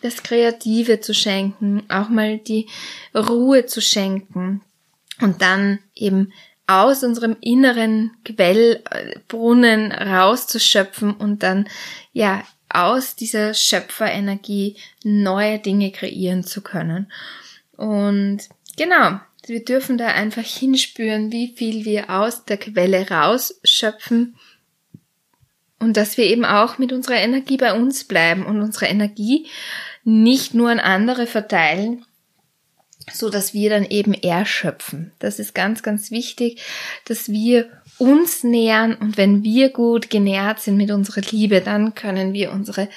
das 0.02 0.24
Kreative 0.24 1.00
zu 1.00 1.14
schenken, 1.14 1.84
auch 1.90 2.10
mal 2.10 2.40
die 2.40 2.68
Ruhe 3.14 3.68
zu 3.68 3.82
schenken 3.82 4.62
und 5.22 5.44
dann 5.44 5.78
eben 5.94 6.34
aus 6.66 7.04
unserem 7.04 7.38
inneren 7.40 8.14
Quellbrunnen 8.26 9.92
rauszuschöpfen 9.92 11.14
und 11.14 11.44
dann 11.44 11.68
ja 12.14 12.44
aus 12.74 13.16
dieser 13.16 13.54
Schöpferenergie 13.54 14.76
neue 15.04 15.60
Dinge 15.60 15.92
kreieren 15.92 16.44
zu 16.44 16.62
können. 16.62 17.12
Und 17.78 18.40
genau, 18.78 19.20
wir 19.46 19.64
dürfen 19.64 19.98
da 19.98 20.08
einfach 20.08 20.46
hinspüren, 20.46 21.32
wie 21.32 21.54
viel 21.56 21.86
wir 21.86 22.10
aus 22.10 22.46
der 22.46 22.58
Quelle 22.58 23.10
rausschöpfen 23.10 24.36
und 25.80 25.98
dass 25.98 26.18
wir 26.18 26.26
eben 26.26 26.46
auch 26.46 26.78
mit 26.78 26.94
unserer 26.94 27.18
Energie 27.18 27.58
bei 27.58 27.74
uns 27.74 28.06
bleiben 28.06 28.46
und 28.46 28.62
unsere 28.62 28.86
Energie 28.86 29.48
nicht 30.06 30.54
nur 30.54 30.70
an 30.70 30.80
andere 30.80 31.28
verteilen, 31.28 32.06
so 33.12 33.30
dass 33.30 33.54
wir 33.54 33.70
dann 33.70 33.86
eben 33.86 34.14
erschöpfen. 34.14 35.12
Das 35.20 35.40
ist 35.40 35.54
ganz, 35.54 35.84
ganz 35.84 36.10
wichtig, 36.10 36.62
dass 37.06 37.30
wir 37.30 37.70
uns 37.98 38.44
nähern 38.44 38.96
und 38.96 39.18
wenn 39.18 39.44
wir 39.44 39.70
gut 39.70 40.10
genährt 40.10 40.60
sind 40.60 40.78
mit 40.78 40.92
unserer 40.92 41.22
Liebe, 41.22 41.62
dann 41.62 41.94
können 41.94 42.34
wir 42.34 42.52
unsere 42.52 42.90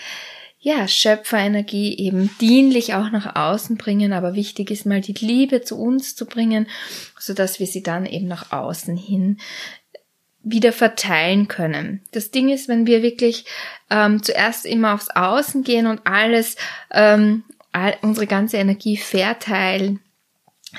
ja, 0.59 0.89
Schöpferenergie 0.89 1.97
eben 1.97 2.31
dienlich 2.41 2.95
auch 2.95 3.11
nach 3.11 3.37
außen 3.37 3.77
bringen, 3.77 4.13
aber 4.13 4.35
wichtig 4.35 4.71
ist 4.71 4.85
mal 4.85 5.01
die 5.01 5.13
Liebe 5.13 5.63
zu 5.63 5.79
uns 5.79 6.17
zu 6.17 6.27
bringen, 6.27 6.67
so 7.21 7.35
dass 7.35 7.61
wir 7.61 7.69
sie 7.69 7.85
dann 7.85 8.05
eben 8.05 8.27
nach 8.27 8.51
außen 8.51 8.97
hin 8.97 9.39
wieder 10.43 10.73
verteilen 10.73 11.49
können. 11.49 12.03
Das 12.13 12.31
Ding 12.31 12.49
ist, 12.49 12.69
wenn 12.69 12.87
wir 12.87 13.03
wirklich 13.03 13.45
ähm, 13.91 14.23
zuerst 14.23 14.67
immer 14.67 14.95
aufs 14.95 15.11
Außen 15.11 15.63
gehen 15.63 15.87
und 15.87 16.01
alles, 16.05 16.57
ähm, 16.93 17.45
all, 17.73 17.97
unsere 18.03 18.27
ganze 18.27 18.57
Energie 18.57 18.97
verteilen, 18.97 20.01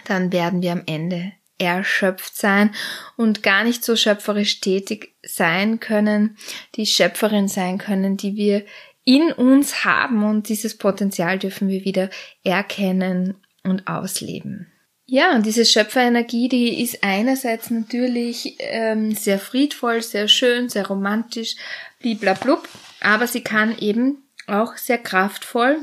dann 0.06 0.32
werden 0.32 0.62
wir 0.62 0.72
am 0.74 0.84
Ende 0.86 1.34
erschöpft 1.58 2.36
sein 2.36 2.74
und 3.16 3.44
gar 3.44 3.64
nicht 3.64 3.84
so 3.84 3.96
schöpferisch 3.96 4.60
tätig 4.60 5.16
sein 5.24 5.80
können, 5.80 6.38
die 6.76 6.86
Schöpferin 6.86 7.48
sein 7.48 7.78
können, 7.78 8.18
die 8.18 8.36
wir 8.36 8.66
in 9.04 9.32
uns 9.32 9.86
haben 9.86 10.24
und 10.24 10.50
dieses 10.50 10.78
Potenzial 10.78 11.40
dürfen 11.40 11.70
wir 11.70 11.86
wieder 11.86 12.10
erkennen 12.44 13.36
und 13.64 13.88
ausleben. 13.88 14.72
Ja, 15.10 15.34
und 15.34 15.46
diese 15.46 15.66
Schöpferenergie, 15.66 16.50
die 16.50 16.82
ist 16.84 17.02
einerseits 17.02 17.70
natürlich 17.70 18.58
ähm, 18.60 19.16
sehr 19.16 19.40
friedvoll, 19.40 20.02
sehr 20.02 20.28
schön, 20.28 20.68
sehr 20.68 20.86
romantisch, 20.88 21.56
bliblablub, 22.02 22.68
aber 23.00 23.26
sie 23.26 23.42
kann 23.42 23.78
eben 23.78 24.24
auch 24.48 24.76
sehr 24.76 24.98
kraftvoll 24.98 25.78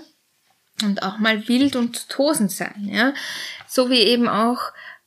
und 0.82 1.02
auch 1.02 1.18
mal 1.18 1.48
wild 1.48 1.76
und 1.76 2.10
tosend 2.10 2.52
sein, 2.52 2.86
ja. 2.90 3.14
So 3.66 3.88
wie 3.88 4.00
eben 4.00 4.28
auch 4.28 4.60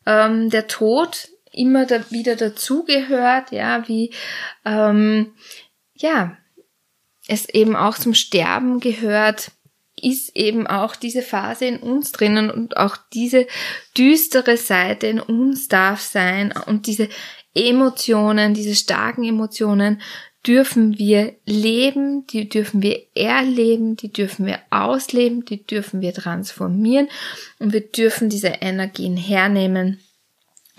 ähm, 0.08 0.50
der 0.50 0.68
Tod 0.68 1.30
immer 1.52 1.86
da 1.86 2.10
wieder 2.10 2.36
dazugehört, 2.36 3.52
ja, 3.52 3.88
wie 3.88 4.14
ähm, 4.66 5.34
ja 5.96 6.38
es 7.28 7.50
eben 7.50 7.76
auch 7.76 7.98
zum 7.98 8.14
Sterben 8.14 8.80
gehört, 8.80 9.52
ist 10.00 10.36
eben 10.36 10.66
auch 10.66 10.96
diese 10.96 11.22
Phase 11.22 11.66
in 11.66 11.78
uns 11.80 12.12
drinnen 12.14 12.50
und 12.50 12.78
auch 12.78 12.96
diese 13.14 13.48
düstere 13.98 14.56
Seite 14.56 15.08
in 15.08 15.20
uns 15.20 15.68
darf 15.68 16.00
sein 16.00 16.54
und 16.66 16.88
diese 16.88 17.10
Emotionen, 17.54 18.54
diese 18.54 18.76
starken 18.76 19.24
Emotionen 19.24 20.02
dürfen 20.48 20.98
wir 20.98 21.36
leben, 21.46 22.26
die 22.28 22.48
dürfen 22.48 22.82
wir 22.82 23.02
erleben, 23.16 23.98
die 23.98 24.14
dürfen 24.14 24.46
wir 24.46 24.60
ausleben, 24.70 25.44
die 25.44 25.66
dürfen 25.66 26.00
wir 26.00 26.14
transformieren 26.14 27.10
und 27.60 27.74
wir 27.74 27.82
dürfen 27.82 28.30
diese 28.30 28.48
Energien 28.48 29.18
hernehmen 29.18 30.00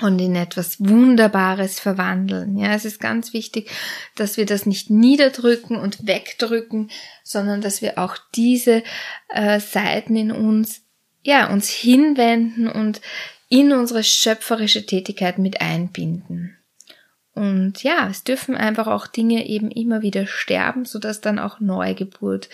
und 0.01 0.19
in 0.21 0.37
etwas 0.37 0.81
Wunderbares 0.81 1.81
verwandeln. 1.81 2.57
Ja, 2.57 2.73
es 2.75 2.85
ist 2.85 3.01
ganz 3.01 3.33
wichtig, 3.33 3.71
dass 4.15 4.37
wir 4.37 4.47
das 4.47 4.65
nicht 4.65 4.91
niederdrücken 4.91 5.77
und 5.77 6.07
wegdrücken, 6.07 6.91
sondern 7.23 7.61
dass 7.61 7.83
wir 7.83 7.99
auch 7.99 8.17
diese 8.35 8.83
äh, 9.29 9.61
Seiten 9.61 10.17
in 10.17 10.33
uns, 10.33 10.83
ja, 11.23 11.53
uns 11.53 11.69
hinwenden 11.69 12.69
und 12.69 13.01
in 13.49 13.73
unsere 13.73 14.05
schöpferische 14.05 14.87
Tätigkeit 14.87 15.39
mit 15.39 15.61
einbinden. 15.61 16.58
Und 17.39 17.85
ja, 17.85 18.09
es 18.11 18.25
dürfen 18.25 18.57
einfach 18.57 18.89
auch 18.89 19.07
Dinge 19.07 19.47
eben 19.47 19.71
immer 19.71 20.03
wieder 20.03 20.27
sterben, 20.27 20.85
sodass 20.85 21.21
dann 21.21 21.39
auch 21.39 21.61
Neugeburt 21.61 22.49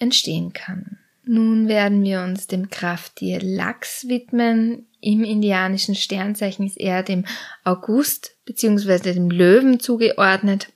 entstehen 0.00 0.52
kann. 0.52 0.98
Nun 1.24 1.68
werden 1.68 2.02
wir 2.02 2.22
uns 2.22 2.48
dem 2.48 2.68
Krafttier 2.68 3.38
Lachs 3.40 4.08
widmen. 4.08 4.86
Im 5.00 5.22
indianischen 5.22 5.94
Sternzeichen 5.94 6.66
ist 6.66 6.76
er 6.76 7.04
dem 7.04 7.24
August 7.62 8.34
bzw. 8.46 9.12
dem 9.12 9.30
Löwen 9.30 9.78
zugeordnet. 9.78 10.72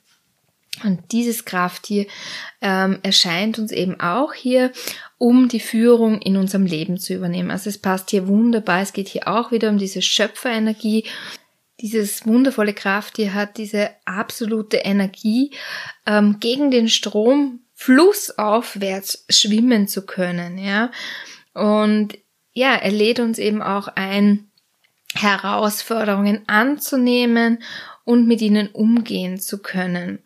Und 0.85 1.11
dieses 1.11 1.43
Krafttier 1.43 2.05
ähm, 2.61 2.99
erscheint 3.03 3.59
uns 3.59 3.73
eben 3.73 3.99
auch 3.99 4.33
hier, 4.33 4.71
um 5.17 5.49
die 5.49 5.59
Führung 5.59 6.21
in 6.21 6.37
unserem 6.37 6.65
Leben 6.65 6.97
zu 6.97 7.13
übernehmen. 7.13 7.51
Also 7.51 7.69
es 7.69 7.77
passt 7.77 8.11
hier 8.11 8.29
wunderbar. 8.29 8.81
Es 8.81 8.93
geht 8.93 9.09
hier 9.09 9.27
auch 9.27 9.51
wieder 9.51 9.67
um 9.67 9.77
diese 9.77 10.01
Schöpferenergie 10.01 11.03
dieses 11.81 12.25
wundervolle 12.25 12.73
Krafttier 12.73 13.33
hat 13.33 13.57
diese 13.57 13.89
absolute 14.05 14.77
Energie, 14.77 15.51
ähm, 16.05 16.37
gegen 16.39 16.71
den 16.71 16.87
Strom 16.87 17.61
flussaufwärts 17.73 19.25
schwimmen 19.29 19.87
zu 19.87 20.05
können, 20.05 20.57
ja. 20.57 20.91
Und 21.53 22.17
ja, 22.53 22.75
er 22.75 22.91
lädt 22.91 23.19
uns 23.19 23.39
eben 23.39 23.61
auch 23.61 23.87
ein, 23.87 24.51
Herausforderungen 25.13 26.43
anzunehmen 26.47 27.61
und 28.05 28.27
mit 28.27 28.41
ihnen 28.41 28.69
umgehen 28.69 29.39
zu 29.39 29.61
können. 29.61 30.19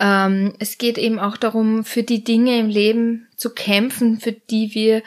Ähm, 0.00 0.54
es 0.58 0.78
geht 0.78 0.98
eben 0.98 1.18
auch 1.18 1.36
darum, 1.36 1.84
für 1.84 2.02
die 2.02 2.24
Dinge 2.24 2.58
im 2.58 2.68
Leben 2.68 3.28
zu 3.36 3.50
kämpfen, 3.50 4.20
für 4.20 4.32
die 4.32 4.74
wir 4.74 5.02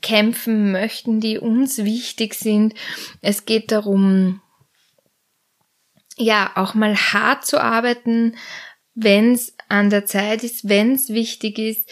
kämpfen 0.00 0.72
möchten, 0.72 1.20
die 1.20 1.38
uns 1.38 1.78
wichtig 1.78 2.34
sind. 2.34 2.74
Es 3.20 3.44
geht 3.44 3.70
darum, 3.70 4.40
ja, 6.16 6.52
auch 6.54 6.74
mal 6.74 6.96
hart 6.96 7.46
zu 7.46 7.60
arbeiten, 7.60 8.36
wenn 8.94 9.32
es 9.32 9.56
an 9.68 9.90
der 9.90 10.04
Zeit 10.04 10.44
ist, 10.44 10.68
wenn 10.68 10.94
es 10.94 11.08
wichtig 11.08 11.58
ist, 11.58 11.90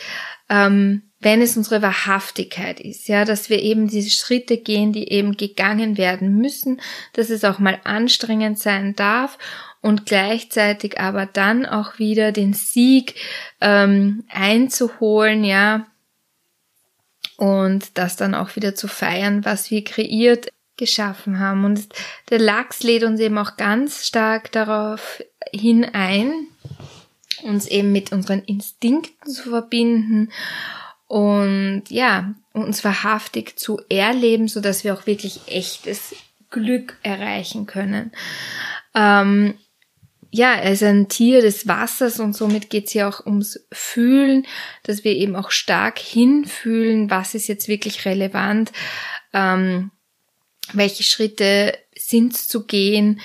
ähm, 0.49 1.11
wenn 1.21 1.43
es 1.43 1.57
unsere 1.57 1.83
Wahrhaftigkeit 1.83 2.81
ist, 2.81 3.09
ja, 3.09 3.25
dass 3.25 3.51
wir 3.51 3.61
eben 3.61 3.89
diese 3.89 4.11
Schritte 4.11 4.57
gehen, 4.57 4.93
die 4.93 5.11
eben 5.11 5.37
gegangen 5.37 5.99
werden 5.99 6.37
müssen, 6.37 6.81
dass 7.13 7.31
es 7.31 7.45
auch 7.45 7.59
mal 7.59 7.79
anstrengend 7.85 8.59
sein 8.59 8.95
darf 8.97 9.39
und 9.83 10.07
gleichzeitig 10.07 10.99
aber 10.99 11.27
dann 11.27 11.67
auch 11.67 11.99
wieder 11.99 12.33
den 12.33 12.53
Sieg 12.55 13.15
ähm, 13.61 14.25
einzuholen, 14.29 15.45
ja, 15.45 15.87
und 17.37 17.97
das 17.97 18.17
dann 18.17 18.35
auch 18.35 18.57
wieder 18.57 18.75
zu 18.75 18.87
feiern, 18.87 19.45
was 19.47 19.71
wir 19.71 19.83
kreiert 19.83 20.49
geschaffen 20.81 21.39
haben. 21.39 21.65
Und 21.65 21.89
der 22.31 22.41
Lachs 22.41 22.83
lädt 22.83 23.05
uns 23.05 23.21
eben 23.21 23.39
auch 23.39 23.57
ganz 23.57 24.05
stark 24.05 24.51
darauf 24.51 25.23
hinein, 25.53 26.49
uns 27.45 27.69
eben 27.69 27.93
mit 27.93 28.11
unseren 28.11 28.41
Instinkten 28.41 29.31
zu 29.31 29.51
verbinden 29.51 30.33
und 31.07 31.85
ja, 31.89 32.35
uns 32.53 32.83
wahrhaftig 32.83 33.57
zu 33.57 33.81
erleben, 33.89 34.49
so 34.49 34.61
dass 34.61 34.83
wir 34.83 34.95
auch 34.95 35.07
wirklich 35.07 35.43
echtes 35.47 36.15
Glück 36.51 36.97
erreichen 37.03 37.67
können. 37.67 38.11
Ähm, 38.95 39.55
ja, 40.33 40.55
er 40.55 40.73
ist 40.73 40.83
ein 40.83 41.09
Tier 41.09 41.43
des 41.43 41.67
Wassers 41.67 42.21
und 42.21 42.37
somit 42.37 42.71
geht 42.71 42.87
es 42.87 42.93
hier 42.93 43.09
auch 43.09 43.27
ums 43.27 43.67
Fühlen, 43.73 44.47
dass 44.85 45.03
wir 45.03 45.13
eben 45.13 45.35
auch 45.35 45.51
stark 45.51 45.99
hinfühlen, 45.99 47.11
was 47.11 47.35
ist 47.35 47.49
jetzt 47.49 47.67
wirklich 47.67 48.05
relevant. 48.05 48.71
Ähm, 49.33 49.91
welche 50.73 51.03
Schritte 51.03 51.77
sind 51.97 52.37
zu 52.37 52.67
gehen 52.67 53.21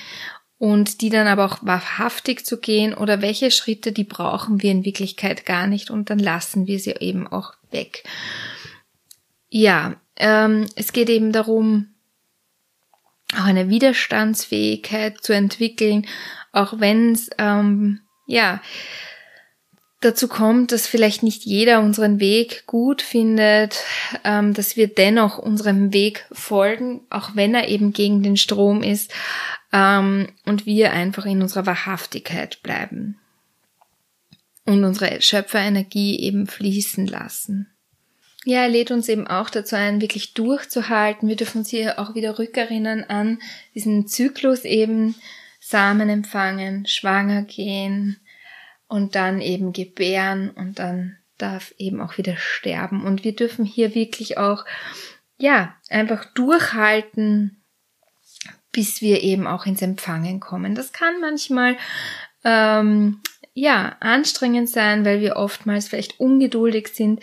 und 0.58 1.00
die 1.00 1.10
dann 1.10 1.26
aber 1.26 1.44
auch 1.44 1.58
wahrhaftig 1.62 2.46
zu 2.46 2.58
gehen 2.58 2.94
oder 2.94 3.20
welche 3.20 3.50
Schritte, 3.50 3.92
die 3.92 4.04
brauchen 4.04 4.62
wir 4.62 4.70
in 4.70 4.84
Wirklichkeit 4.84 5.44
gar 5.44 5.66
nicht 5.66 5.90
und 5.90 6.08
dann 6.10 6.18
lassen 6.18 6.66
wir 6.66 6.78
sie 6.78 6.94
eben 7.00 7.26
auch 7.26 7.52
weg. 7.70 8.04
ja, 9.48 9.96
ähm, 10.16 10.66
es 10.76 10.92
geht 10.92 11.10
eben 11.10 11.32
darum, 11.32 11.94
auch 13.34 13.44
eine 13.44 13.68
Widerstandsfähigkeit 13.68 15.22
zu 15.22 15.34
entwickeln, 15.34 16.06
auch 16.52 16.80
wenn 16.80 17.12
es 17.12 17.28
ähm, 17.38 18.00
ja 18.26 18.62
dazu 20.00 20.28
kommt, 20.28 20.72
dass 20.72 20.86
vielleicht 20.86 21.22
nicht 21.22 21.44
jeder 21.44 21.80
unseren 21.80 22.20
Weg 22.20 22.66
gut 22.66 23.02
findet, 23.02 23.84
ähm, 24.24 24.54
dass 24.54 24.76
wir 24.76 24.88
dennoch 24.88 25.38
unserem 25.38 25.92
Weg 25.92 26.26
folgen, 26.32 27.02
auch 27.10 27.30
wenn 27.34 27.54
er 27.54 27.68
eben 27.68 27.92
gegen 27.92 28.22
den 28.22 28.36
Strom 28.36 28.82
ist 28.82 29.12
ähm, 29.72 30.28
und 30.44 30.66
wir 30.66 30.92
einfach 30.92 31.24
in 31.24 31.42
unserer 31.42 31.66
Wahrhaftigkeit 31.66 32.62
bleiben 32.62 33.18
und 34.64 34.84
unsere 34.84 35.22
Schöpferenergie 35.22 36.20
eben 36.20 36.46
fließen 36.46 37.06
lassen. 37.06 37.68
Ja, 38.44 38.62
er 38.62 38.68
lädt 38.68 38.92
uns 38.92 39.08
eben 39.08 39.26
auch 39.26 39.50
dazu 39.50 39.74
ein, 39.74 40.00
wirklich 40.00 40.34
durchzuhalten. 40.34 41.28
Wir 41.28 41.34
dürfen 41.34 41.58
uns 41.58 41.70
hier 41.70 41.98
auch 41.98 42.14
wieder 42.14 42.38
rückerinnern 42.38 43.02
an 43.02 43.40
diesen 43.74 44.06
Zyklus 44.06 44.64
eben 44.64 45.16
Samen 45.58 46.08
empfangen, 46.08 46.86
schwanger 46.86 47.42
gehen 47.42 48.20
und 48.88 49.14
dann 49.14 49.40
eben 49.40 49.72
gebären 49.72 50.50
und 50.50 50.78
dann 50.78 51.16
darf 51.38 51.74
eben 51.78 52.00
auch 52.00 52.18
wieder 52.18 52.36
sterben. 52.36 53.04
Und 53.04 53.24
wir 53.24 53.34
dürfen 53.34 53.64
hier 53.64 53.94
wirklich 53.94 54.38
auch, 54.38 54.64
ja, 55.38 55.74
einfach 55.90 56.24
durchhalten, 56.34 57.62
bis 58.72 59.00
wir 59.00 59.22
eben 59.22 59.46
auch 59.46 59.66
ins 59.66 59.82
Empfangen 59.82 60.40
kommen. 60.40 60.74
Das 60.74 60.92
kann 60.92 61.20
manchmal 61.20 61.76
ähm, 62.44 63.20
ja 63.54 63.96
anstrengend 64.00 64.68
sein, 64.68 65.04
weil 65.04 65.20
wir 65.20 65.36
oftmals 65.36 65.88
vielleicht 65.88 66.20
ungeduldig 66.20 66.88
sind, 66.88 67.22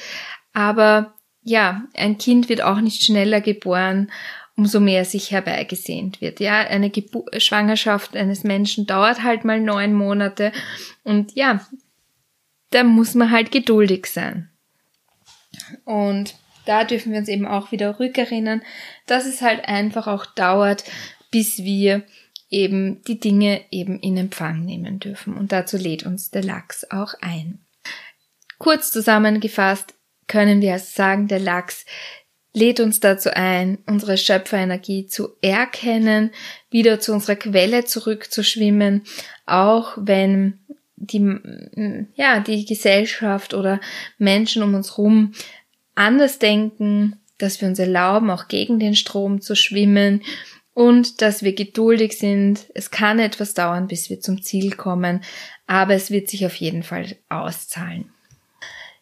aber 0.53 1.13
ja, 1.43 1.83
ein 1.93 2.17
Kind 2.17 2.47
wird 2.47 2.61
auch 2.61 2.79
nicht 2.79 3.03
schneller 3.03 3.41
geboren, 3.41 4.11
umso 4.55 4.79
mehr 4.79 5.05
sich 5.05 5.31
herbeigesehnt 5.31 6.21
wird. 6.21 6.39
Ja, 6.39 6.59
eine 6.59 6.89
Gebu 6.89 7.23
Schwangerschaft 7.37 8.15
eines 8.15 8.43
Menschen 8.43 8.85
dauert 8.85 9.23
halt 9.23 9.45
mal 9.45 9.59
neun 9.59 9.93
Monate 9.93 10.51
und 11.03 11.35
ja, 11.35 11.65
da 12.69 12.83
muss 12.83 13.15
man 13.15 13.31
halt 13.31 13.51
geduldig 13.51 14.07
sein. 14.07 14.49
Und 15.85 16.35
da 16.65 16.83
dürfen 16.83 17.11
wir 17.11 17.19
uns 17.19 17.29
eben 17.29 17.45
auch 17.45 17.71
wieder 17.71 17.99
rückerinnern, 17.99 18.61
dass 19.05 19.25
es 19.25 19.41
halt 19.41 19.65
einfach 19.67 20.07
auch 20.07 20.25
dauert, 20.25 20.83
bis 21.31 21.63
wir 21.63 22.03
eben 22.49 23.01
die 23.03 23.19
Dinge 23.19 23.61
eben 23.71 23.99
in 23.99 24.17
Empfang 24.17 24.63
nehmen 24.63 24.99
dürfen. 24.99 25.35
Und 25.35 25.51
dazu 25.51 25.77
lädt 25.77 26.05
uns 26.05 26.29
der 26.29 26.43
Lachs 26.43 26.85
auch 26.89 27.15
ein. 27.21 27.65
Kurz 28.59 28.91
zusammengefasst, 28.91 29.95
können 30.27 30.61
wir 30.61 30.79
sagen, 30.79 31.27
der 31.27 31.39
Lachs 31.39 31.85
lädt 32.53 32.79
uns 32.79 32.99
dazu 32.99 33.35
ein, 33.35 33.79
unsere 33.87 34.17
Schöpferenergie 34.17 35.07
zu 35.07 35.29
erkennen, 35.41 36.31
wieder 36.69 36.99
zu 36.99 37.13
unserer 37.13 37.35
Quelle 37.35 37.85
zurückzuschwimmen, 37.85 39.03
auch 39.45 39.93
wenn 39.97 40.59
die, 40.95 41.39
ja, 42.15 42.39
die 42.39 42.65
Gesellschaft 42.65 43.53
oder 43.53 43.81
Menschen 44.17 44.63
um 44.63 44.73
uns 44.73 44.91
herum 44.91 45.33
anders 45.95 46.39
denken, 46.39 47.19
dass 47.37 47.59
wir 47.59 47.67
uns 47.67 47.79
erlauben, 47.79 48.29
auch 48.29 48.47
gegen 48.47 48.79
den 48.79 48.95
Strom 48.95 49.41
zu 49.41 49.55
schwimmen 49.55 50.21
und 50.73 51.21
dass 51.21 51.43
wir 51.43 51.53
geduldig 51.53 52.17
sind. 52.17 52.65
Es 52.73 52.89
kann 52.89 53.19
etwas 53.19 53.53
dauern, 53.53 53.87
bis 53.87 54.09
wir 54.09 54.21
zum 54.21 54.41
Ziel 54.41 54.75
kommen, 54.75 55.23
aber 55.67 55.93
es 55.93 56.09
wird 56.09 56.29
sich 56.29 56.45
auf 56.45 56.55
jeden 56.55 56.83
Fall 56.83 57.15
auszahlen. 57.29 58.09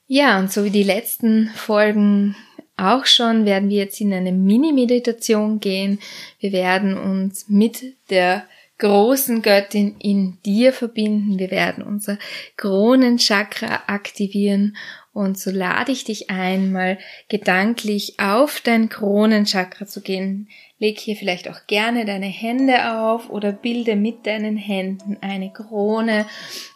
Ja, 0.08 0.40
und 0.40 0.52
so 0.52 0.66
wie 0.66 0.72
die 0.72 0.84
letzten 0.84 1.50
Folgen 1.56 2.36
auch 2.82 3.06
schon, 3.06 3.46
werden 3.46 3.70
wir 3.70 3.78
jetzt 3.78 4.02
in 4.02 4.14
eine 4.14 4.32
Mini-Meditation 4.32 5.60
gehen. 5.60 6.00
Wir 6.40 6.52
werden 6.52 6.98
uns 6.98 7.48
mit 7.48 7.96
der 8.10 8.46
großen 8.82 9.44
Göttin 9.44 9.96
in 10.00 10.40
dir 10.44 10.74
verbinden. 10.74 11.38
Wir 11.38 11.52
werden 11.52 11.84
unser 11.84 12.18
Kronenchakra 12.58 13.84
aktivieren 13.86 14.76
und 15.14 15.38
so 15.38 15.52
lade 15.52 15.92
ich 15.92 16.06
dich 16.06 16.30
ein, 16.30 16.72
mal 16.72 16.98
gedanklich 17.28 18.20
auf 18.20 18.62
dein 18.62 18.88
Kronenchakra 18.88 19.86
zu 19.86 20.02
gehen. 20.02 20.48
Leg 20.80 21.00
hier 21.00 21.16
vielleicht 21.16 21.50
auch 21.50 21.68
gerne 21.68 22.06
deine 22.06 22.28
Hände 22.28 22.98
auf 22.98 23.30
oder 23.30 23.52
bilde 23.52 23.96
mit 23.96 24.26
deinen 24.26 24.58
Händen 24.58 25.18
eine 25.22 25.52
Krone 25.52 26.26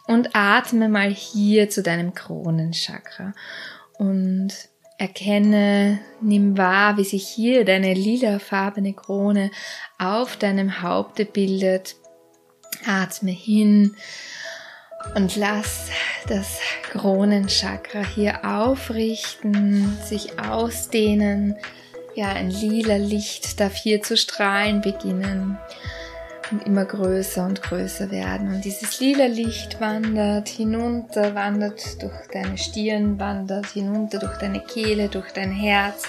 und 0.06 0.36
atme 0.36 0.88
mal 0.88 1.10
hier 1.10 1.70
zu 1.70 1.82
deinem 1.82 2.14
Kronenchakra 2.14 3.32
und 3.98 4.52
erkenne, 4.98 5.98
nimm 6.20 6.56
wahr, 6.56 6.96
wie 6.96 7.04
sich 7.04 7.28
hier 7.28 7.64
deine 7.64 7.94
lilafarbene 7.94 8.94
Krone 8.94 9.50
auf 9.98 10.36
deinem 10.36 10.82
Haupte 10.82 11.24
bildet. 11.24 11.96
Atme 12.86 13.30
hin 13.30 13.96
und 15.14 15.36
lass 15.36 15.88
das 16.28 16.58
Kronenchakra 16.90 18.04
hier 18.04 18.44
aufrichten, 18.44 19.96
sich 20.04 20.38
ausdehnen, 20.38 21.56
ja, 22.14 22.28
ein 22.28 22.50
lila 22.50 22.96
Licht 22.96 23.60
darf 23.60 23.74
hier 23.74 24.02
zu 24.02 24.16
strahlen 24.16 24.80
beginnen 24.80 25.58
und 26.50 26.66
immer 26.66 26.84
größer 26.84 27.44
und 27.44 27.62
größer 27.62 28.10
werden. 28.10 28.54
Und 28.54 28.64
dieses 28.64 29.00
lila 29.00 29.26
Licht 29.26 29.80
wandert 29.80 30.48
hinunter, 30.48 31.34
wandert 31.34 32.02
durch 32.02 32.26
deine 32.32 32.56
Stirn, 32.56 33.18
wandert 33.18 33.66
hinunter 33.66 34.18
durch 34.18 34.36
deine 34.38 34.60
Kehle, 34.60 35.08
durch 35.08 35.32
dein 35.32 35.50
Herz, 35.50 36.04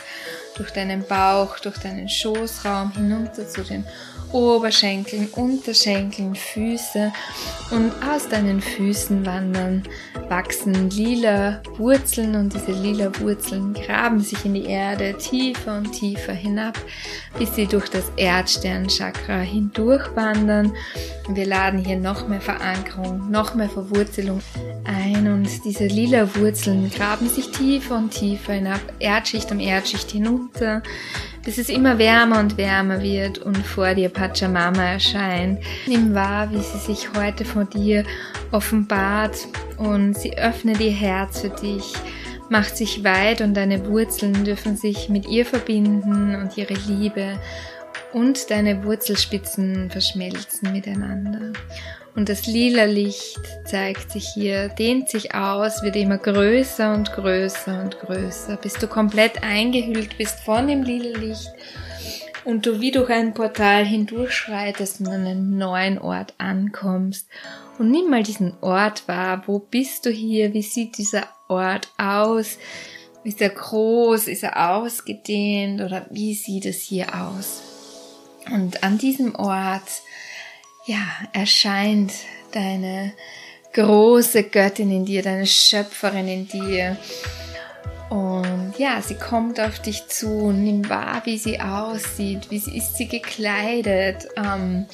durch 0.56 0.72
deinen 0.72 1.04
Bauch, 1.04 1.60
durch 1.60 1.78
deinen 1.78 2.10
Schoßraum, 2.10 2.94
hinunter 2.94 3.48
zu 3.48 3.64
den 3.64 3.86
Oberschenkeln, 4.32 5.28
Unterschenkeln, 5.36 6.36
Füße. 6.36 7.12
Und 7.72 7.92
aus 8.08 8.30
deinen 8.30 8.62
Füßen 8.62 9.26
wandern, 9.26 9.84
wachsen 10.30 10.90
lila 10.90 11.62
Wurzeln 11.78 12.36
und 12.36 12.54
diese 12.54 12.72
lila 12.72 13.12
Wurzeln 13.20 13.74
graben 13.74 14.22
sich 14.22 14.46
in 14.46 14.54
die 14.54 14.66
Erde 14.66 15.18
tiefer 15.18 15.78
und 15.78 15.92
tiefer 15.92 16.34
hinab, 16.34 16.80
bis 17.38 17.56
sie 17.56 17.66
durch 17.66 17.90
das 17.90 18.12
Erdsternchakra 18.16 19.40
hindurch 19.40 20.16
wandern. 20.16 20.74
Wir 21.30 21.46
laden 21.46 21.84
hier 21.84 21.98
noch 21.98 22.28
mehr 22.28 22.42
Verankerung, 22.42 23.30
noch 23.30 23.54
mehr 23.54 23.70
Verwurzelung 23.70 24.42
ein. 24.86 25.28
Und 25.28 25.66
diese 25.66 25.88
lila 25.88 26.36
Wurzeln 26.36 26.90
graben 26.90 27.28
sich 27.28 27.52
tiefer 27.52 27.98
und 27.98 28.12
tiefer 28.12 28.54
hinab, 28.54 28.80
Erdschicht 29.00 29.52
um 29.52 29.60
Erdschicht 29.60 30.12
hinunter 30.12 30.82
bis 31.48 31.58
es 31.58 31.70
immer 31.70 31.98
wärmer 31.98 32.42
und 32.42 32.58
wärmer 32.58 33.02
wird 33.02 33.38
und 33.38 33.66
vor 33.66 33.94
dir 33.94 34.10
Pachamama 34.10 34.84
erscheint. 34.84 35.64
Nimm 35.86 36.14
wahr, 36.14 36.52
wie 36.52 36.60
sie 36.60 36.78
sich 36.78 37.14
heute 37.16 37.46
vor 37.46 37.64
dir 37.64 38.04
offenbart 38.52 39.48
und 39.78 40.18
sie 40.18 40.38
öffnet 40.38 40.82
ihr 40.82 40.92
Herz 40.92 41.40
für 41.40 41.50
dich, 41.50 41.94
macht 42.50 42.76
sich 42.76 43.06
weit 43.06 43.40
und 43.40 43.54
deine 43.54 43.88
Wurzeln 43.88 44.44
dürfen 44.44 44.76
sich 44.76 45.08
mit 45.08 45.26
ihr 45.30 45.46
verbinden 45.46 46.36
und 46.36 46.58
ihre 46.58 46.74
Liebe 46.74 47.40
und 48.12 48.52
deine 48.52 48.84
Wurzelspitzen 48.84 49.90
verschmelzen 49.90 50.74
miteinander. 50.74 51.54
Und 52.18 52.30
das 52.30 52.48
lila 52.48 52.86
Licht 52.86 53.40
zeigt 53.64 54.12
sich 54.12 54.28
hier, 54.30 54.70
dehnt 54.70 55.08
sich 55.08 55.36
aus, 55.36 55.84
wird 55.84 55.96
immer 55.96 56.18
größer 56.18 56.92
und 56.96 57.14
größer 57.14 57.80
und 57.80 58.00
größer, 58.00 58.58
bis 58.58 58.74
du 58.74 58.88
komplett 58.88 59.44
eingehüllt 59.44 60.18
bist 60.18 60.40
von 60.40 60.68
dem 60.68 60.82
lila 60.82 61.16
Licht 61.20 61.52
und 62.44 62.66
du 62.66 62.82
wie 62.82 62.90
durch 62.90 63.12
ein 63.12 63.36
Portal 63.36 63.86
hindurchschreitest 63.86 65.02
und 65.02 65.10
an 65.10 65.28
einen 65.28 65.58
neuen 65.60 66.00
Ort 66.00 66.34
ankommst. 66.40 67.28
Und 67.78 67.92
nimm 67.92 68.10
mal 68.10 68.24
diesen 68.24 68.56
Ort 68.62 69.08
wahr. 69.08 69.44
Wo 69.46 69.60
bist 69.60 70.08
du 70.08 70.10
hier? 70.10 70.56
Wie 70.56 70.64
sieht 70.64 70.98
dieser 70.98 71.28
Ort 71.48 71.88
aus? 72.00 72.58
Ist 73.26 73.42
er 73.42 73.50
groß? 73.50 74.28
Ist 74.28 74.42
er 74.42 74.72
ausgedehnt? 74.72 75.82
Oder 75.82 76.08
wie 76.10 76.34
sieht 76.34 76.66
es 76.66 76.82
hier 76.82 77.14
aus? 77.14 77.62
Und 78.52 78.84
an 78.84 78.98
diesem 78.98 79.36
Ort 79.36 80.02
ja, 80.88 81.06
erscheint 81.34 82.14
deine 82.54 83.14
große 83.74 84.44
Göttin 84.44 84.90
in 84.90 85.06
dir, 85.06 85.22
deine 85.22 85.46
Schöpferin 85.46 86.28
in 86.28 86.48
dir. 86.48 86.98
Und 88.10 88.74
ja, 88.78 89.02
sie 89.02 89.16
kommt 89.16 89.60
auf 89.60 89.80
dich 89.80 90.08
zu 90.08 90.52
nimm 90.52 90.90
wahr, 90.90 91.22
wie 91.26 91.38
sie 91.38 91.60
aussieht, 91.60 92.50
wie 92.50 92.56
ist 92.56 92.96
sie 92.96 93.08
gekleidet, 93.08 94.30
ähm, 94.38 94.86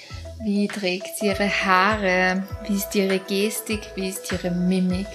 wie 0.44 0.68
trägt 0.68 1.18
sie 1.20 1.28
ihre 1.28 1.48
Haare, 1.48 2.44
wie 2.68 2.74
ist 2.74 2.96
ihre 2.96 3.20
Gestik, 3.20 3.82
wie 3.96 4.10
ist 4.10 4.32
ihre 4.32 4.50
Mimik. 4.50 5.08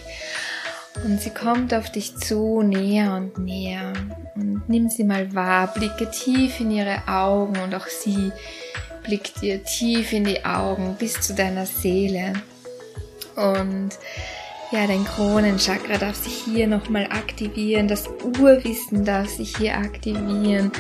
Und 1.05 1.21
sie 1.21 1.31
kommt 1.31 1.75
auf 1.75 1.91
dich 1.91 2.17
zu, 2.17 2.63
näher 2.63 3.15
und 3.15 3.39
näher. 3.39 3.93
Und 4.37 4.69
nimm 4.69 4.89
sie 4.89 5.05
mal 5.05 5.35
wahr, 5.35 5.73
blicke 5.75 6.11
tief 6.11 6.61
in 6.61 6.71
ihre 6.71 7.03
Augen 7.09 7.59
und 7.59 7.75
auch 7.75 7.87
sie 7.87 8.33
blickt 9.09 9.41
dir 9.41 9.65
tief 9.65 10.13
in 10.13 10.25
die 10.25 10.45
Augen 10.45 10.95
bis 10.99 11.19
zu 11.19 11.35
deiner 11.35 11.65
Seele. 11.65 12.35
Und 13.37 13.91
Ja, 14.71 14.87
dein 14.87 15.07
Kronenchakra 15.07 15.97
darf 15.97 16.17
sich 16.17 16.43
hier 16.45 16.67
nochmal 16.67 17.05
aktivieren, 17.05 17.89
das 17.89 18.07
Urwissen 18.23 19.03
darf 19.03 19.31
sich 19.31 19.57
hier 19.57 19.79
aktivieren. 19.79 20.71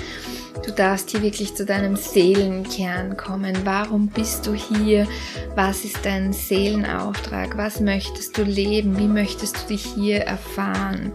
Du 0.62 0.72
darfst 0.72 1.08
hier 1.08 1.22
wirklich 1.22 1.54
zu 1.54 1.64
deinem 1.64 1.96
Seelenkern 1.96 3.16
kommen. 3.16 3.56
Warum 3.64 4.08
bist 4.08 4.46
du 4.46 4.52
hier? 4.52 5.08
Was 5.54 5.84
ist 5.84 6.04
dein 6.04 6.34
Seelenauftrag? 6.34 7.56
Was 7.56 7.80
möchtest 7.80 8.36
du 8.36 8.42
leben? 8.42 8.98
Wie 8.98 9.08
möchtest 9.08 9.56
du 9.62 9.68
dich 9.68 9.86
hier 9.94 10.20
erfahren? 10.20 11.12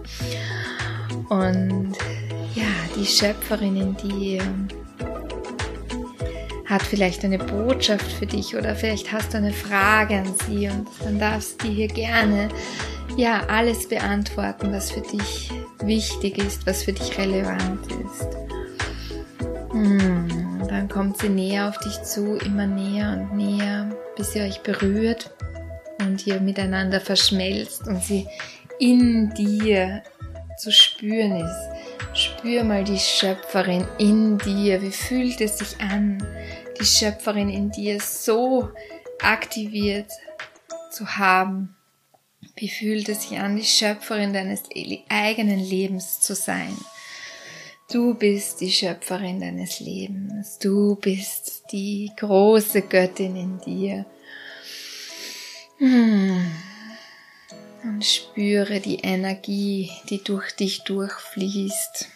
Und 1.29 1.93
ja, 2.55 2.63
die 2.95 3.05
Schöpferin 3.05 3.75
in 3.75 3.97
dir 3.97 4.41
hat 6.65 6.81
vielleicht 6.81 7.23
eine 7.25 7.37
Botschaft 7.37 8.11
für 8.11 8.25
dich 8.25 8.55
oder 8.55 8.75
vielleicht 8.75 9.11
hast 9.11 9.33
du 9.33 9.37
eine 9.37 9.53
Frage 9.53 10.19
an 10.19 10.33
sie 10.47 10.69
und 10.69 10.87
dann 11.03 11.19
darfst 11.19 11.61
du 11.61 11.67
hier 11.67 11.87
gerne 11.87 12.49
ja 13.17 13.41
alles 13.47 13.87
beantworten, 13.87 14.71
was 14.71 14.91
für 14.91 15.01
dich 15.01 15.51
wichtig 15.81 16.37
ist, 16.37 16.65
was 16.65 16.83
für 16.83 16.93
dich 16.93 17.17
relevant 17.17 17.85
ist. 17.91 18.27
Hm, 19.71 20.67
dann 20.67 20.87
kommt 20.87 21.17
sie 21.17 21.29
näher 21.29 21.67
auf 21.69 21.77
dich 21.79 22.01
zu, 22.03 22.37
immer 22.37 22.67
näher 22.67 23.11
und 23.11 23.37
näher, 23.37 23.89
bis 24.15 24.35
ihr 24.35 24.43
euch 24.43 24.61
berührt 24.61 25.31
und 25.99 26.25
ihr 26.25 26.39
miteinander 26.39 26.99
verschmelzt 27.01 27.87
und 27.87 28.01
sie 28.03 28.27
in 28.79 29.33
dir 29.33 30.03
zu 30.57 30.71
spüren 30.71 31.37
ist. 31.37 31.82
Spür 32.13 32.63
mal 32.63 32.83
die 32.83 32.99
Schöpferin 32.99 33.87
in 33.97 34.37
dir. 34.37 34.81
Wie 34.81 34.91
fühlt 34.91 35.41
es 35.41 35.57
sich 35.57 35.79
an, 35.79 36.25
die 36.79 36.85
Schöpferin 36.85 37.49
in 37.49 37.71
dir 37.71 37.99
so 37.99 38.69
aktiviert 39.21 40.11
zu 40.91 41.17
haben? 41.17 41.75
Wie 42.55 42.69
fühlt 42.69 43.09
es 43.09 43.23
sich 43.23 43.39
an, 43.39 43.55
die 43.55 43.63
Schöpferin 43.63 44.33
deines 44.33 44.63
eigenen 45.09 45.59
Lebens 45.59 46.19
zu 46.19 46.35
sein? 46.35 46.77
Du 47.91 48.13
bist 48.13 48.61
die 48.61 48.71
Schöpferin 48.71 49.39
deines 49.39 49.79
Lebens. 49.79 50.57
Du 50.59 50.95
bist 50.95 51.63
die 51.71 52.11
große 52.17 52.83
Göttin 52.83 53.35
in 53.35 53.59
dir. 53.59 54.05
Hm. 55.77 56.45
Und 57.83 58.05
spüre 58.05 58.79
die 58.79 58.99
Energie, 58.99 59.91
die 60.09 60.23
durch 60.23 60.55
dich 60.55 60.83
durchfließt. 60.83 62.07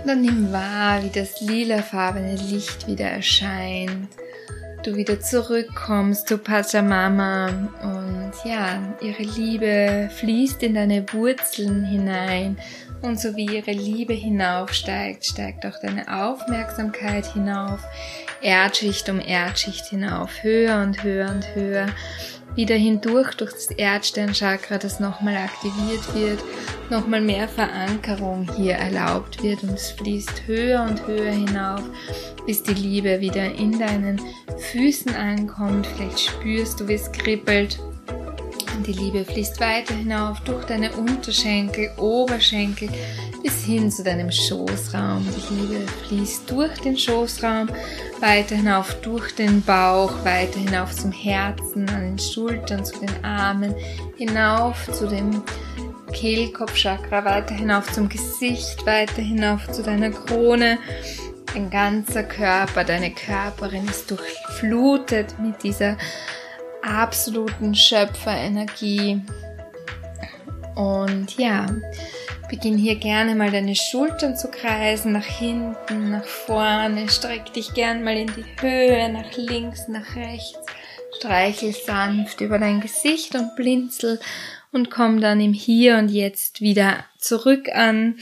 Und 0.00 0.08
dann 0.08 0.20
nimm 0.20 0.52
wahr, 0.52 1.02
wie 1.04 1.10
das 1.10 1.40
lilafarbene 1.40 2.34
Licht 2.34 2.88
wieder 2.88 3.06
erscheint. 3.06 4.08
Du 4.82 4.96
wieder 4.96 5.20
zurückkommst 5.20 6.26
zu 6.26 6.38
Pachamama 6.38 7.46
und 7.84 8.32
ja, 8.44 8.96
ihre 9.00 9.22
Liebe 9.22 10.10
fließt 10.12 10.60
in 10.64 10.74
deine 10.74 11.04
Wurzeln 11.12 11.84
hinein 11.84 12.56
und 13.02 13.20
so 13.20 13.36
wie 13.36 13.46
ihre 13.46 13.72
Liebe 13.72 14.12
hinaufsteigt, 14.12 15.24
steigt 15.24 15.66
auch 15.66 15.78
deine 15.80 16.24
Aufmerksamkeit 16.24 17.32
hinauf, 17.32 17.80
Erdschicht 18.40 19.08
um 19.08 19.20
Erdschicht 19.20 19.86
hinauf, 19.86 20.42
höher 20.42 20.82
und 20.82 21.02
höher 21.04 21.30
und 21.30 21.54
höher, 21.54 21.86
wieder 22.54 22.74
hindurch 22.74 23.34
durch 23.34 23.52
das 23.52 23.70
Erdsternchakra, 23.70 24.78
das 24.78 25.00
nochmal 25.00 25.36
aktiviert 25.36 26.14
wird, 26.14 26.42
nochmal 26.90 27.20
mehr 27.20 27.48
Verankerung 27.48 28.48
hier 28.56 28.74
erlaubt 28.74 29.42
wird 29.42 29.62
und 29.62 29.70
es 29.70 29.90
fließt 29.92 30.46
höher 30.46 30.82
und 30.82 31.06
höher 31.06 31.32
hinauf, 31.32 31.82
bis 32.46 32.62
die 32.62 32.74
Liebe 32.74 33.20
wieder 33.20 33.54
in 33.54 33.78
deinen 33.78 34.20
Füßen 34.72 35.14
ankommt. 35.14 35.86
Vielleicht 35.86 36.20
spürst 36.20 36.80
du, 36.80 36.88
wie 36.88 36.94
es 36.94 37.10
kribbelt 37.10 37.78
und 38.76 38.86
die 38.86 38.92
Liebe 38.92 39.24
fließt 39.24 39.60
weiter 39.60 39.94
hinauf 39.94 40.40
durch 40.40 40.64
deine 40.64 40.92
Unterschenkel, 40.92 41.90
Oberschenkel 41.98 42.88
bis 43.42 43.64
hin 43.64 43.90
zu 43.90 44.04
deinem 44.04 44.30
Schoßraum. 44.30 45.26
Die 45.26 45.54
Liebe 45.54 45.86
fließt 46.06 46.50
durch 46.50 46.78
den 46.80 46.96
Schoßraum, 46.96 47.68
weiter 48.20 48.56
hinauf 48.56 48.94
durch 49.00 49.34
den 49.34 49.62
Bauch, 49.62 50.12
weiter 50.24 50.60
hinauf 50.60 50.94
zum 50.94 51.12
Herzen, 51.12 51.88
an 51.88 52.00
den 52.02 52.18
Schultern, 52.18 52.84
zu 52.84 52.98
den 53.00 53.24
Armen, 53.24 53.74
hinauf 54.16 54.90
zu 54.92 55.06
dem 55.06 55.42
Kehlkopfchakra, 56.12 57.24
weiter 57.24 57.54
hinauf 57.54 57.90
zum 57.92 58.08
Gesicht, 58.08 58.84
weiter 58.86 59.22
hinauf 59.22 59.70
zu 59.72 59.82
deiner 59.82 60.10
Krone. 60.10 60.78
Dein 61.52 61.68
ganzer 61.68 62.22
Körper, 62.22 62.84
deine 62.84 63.10
Körperin 63.12 63.86
ist 63.86 64.10
durchflutet 64.10 65.34
mit 65.38 65.62
dieser 65.62 65.96
absoluten 66.82 67.74
Schöpferenergie. 67.74 69.20
Und 70.74 71.36
ja, 71.36 71.66
beginn 72.52 72.76
hier 72.76 72.96
gerne 72.96 73.34
mal 73.34 73.50
deine 73.50 73.74
Schultern 73.74 74.36
zu 74.36 74.48
kreisen, 74.48 75.12
nach 75.12 75.24
hinten, 75.24 76.10
nach 76.10 76.26
vorne, 76.26 77.08
streck 77.08 77.50
dich 77.54 77.72
gern 77.72 78.04
mal 78.04 78.14
in 78.14 78.26
die 78.26 78.44
Höhe, 78.60 79.10
nach 79.10 79.34
links, 79.38 79.88
nach 79.88 80.16
rechts, 80.16 80.58
streichel 81.16 81.72
sanft 81.72 82.42
über 82.42 82.58
dein 82.58 82.82
Gesicht 82.82 83.34
und 83.34 83.56
blinzel 83.56 84.20
und 84.70 84.90
komm 84.90 85.22
dann 85.22 85.40
im 85.40 85.54
Hier 85.54 85.96
und 85.96 86.10
Jetzt 86.10 86.60
wieder 86.60 87.06
zurück 87.16 87.70
an. 87.72 88.18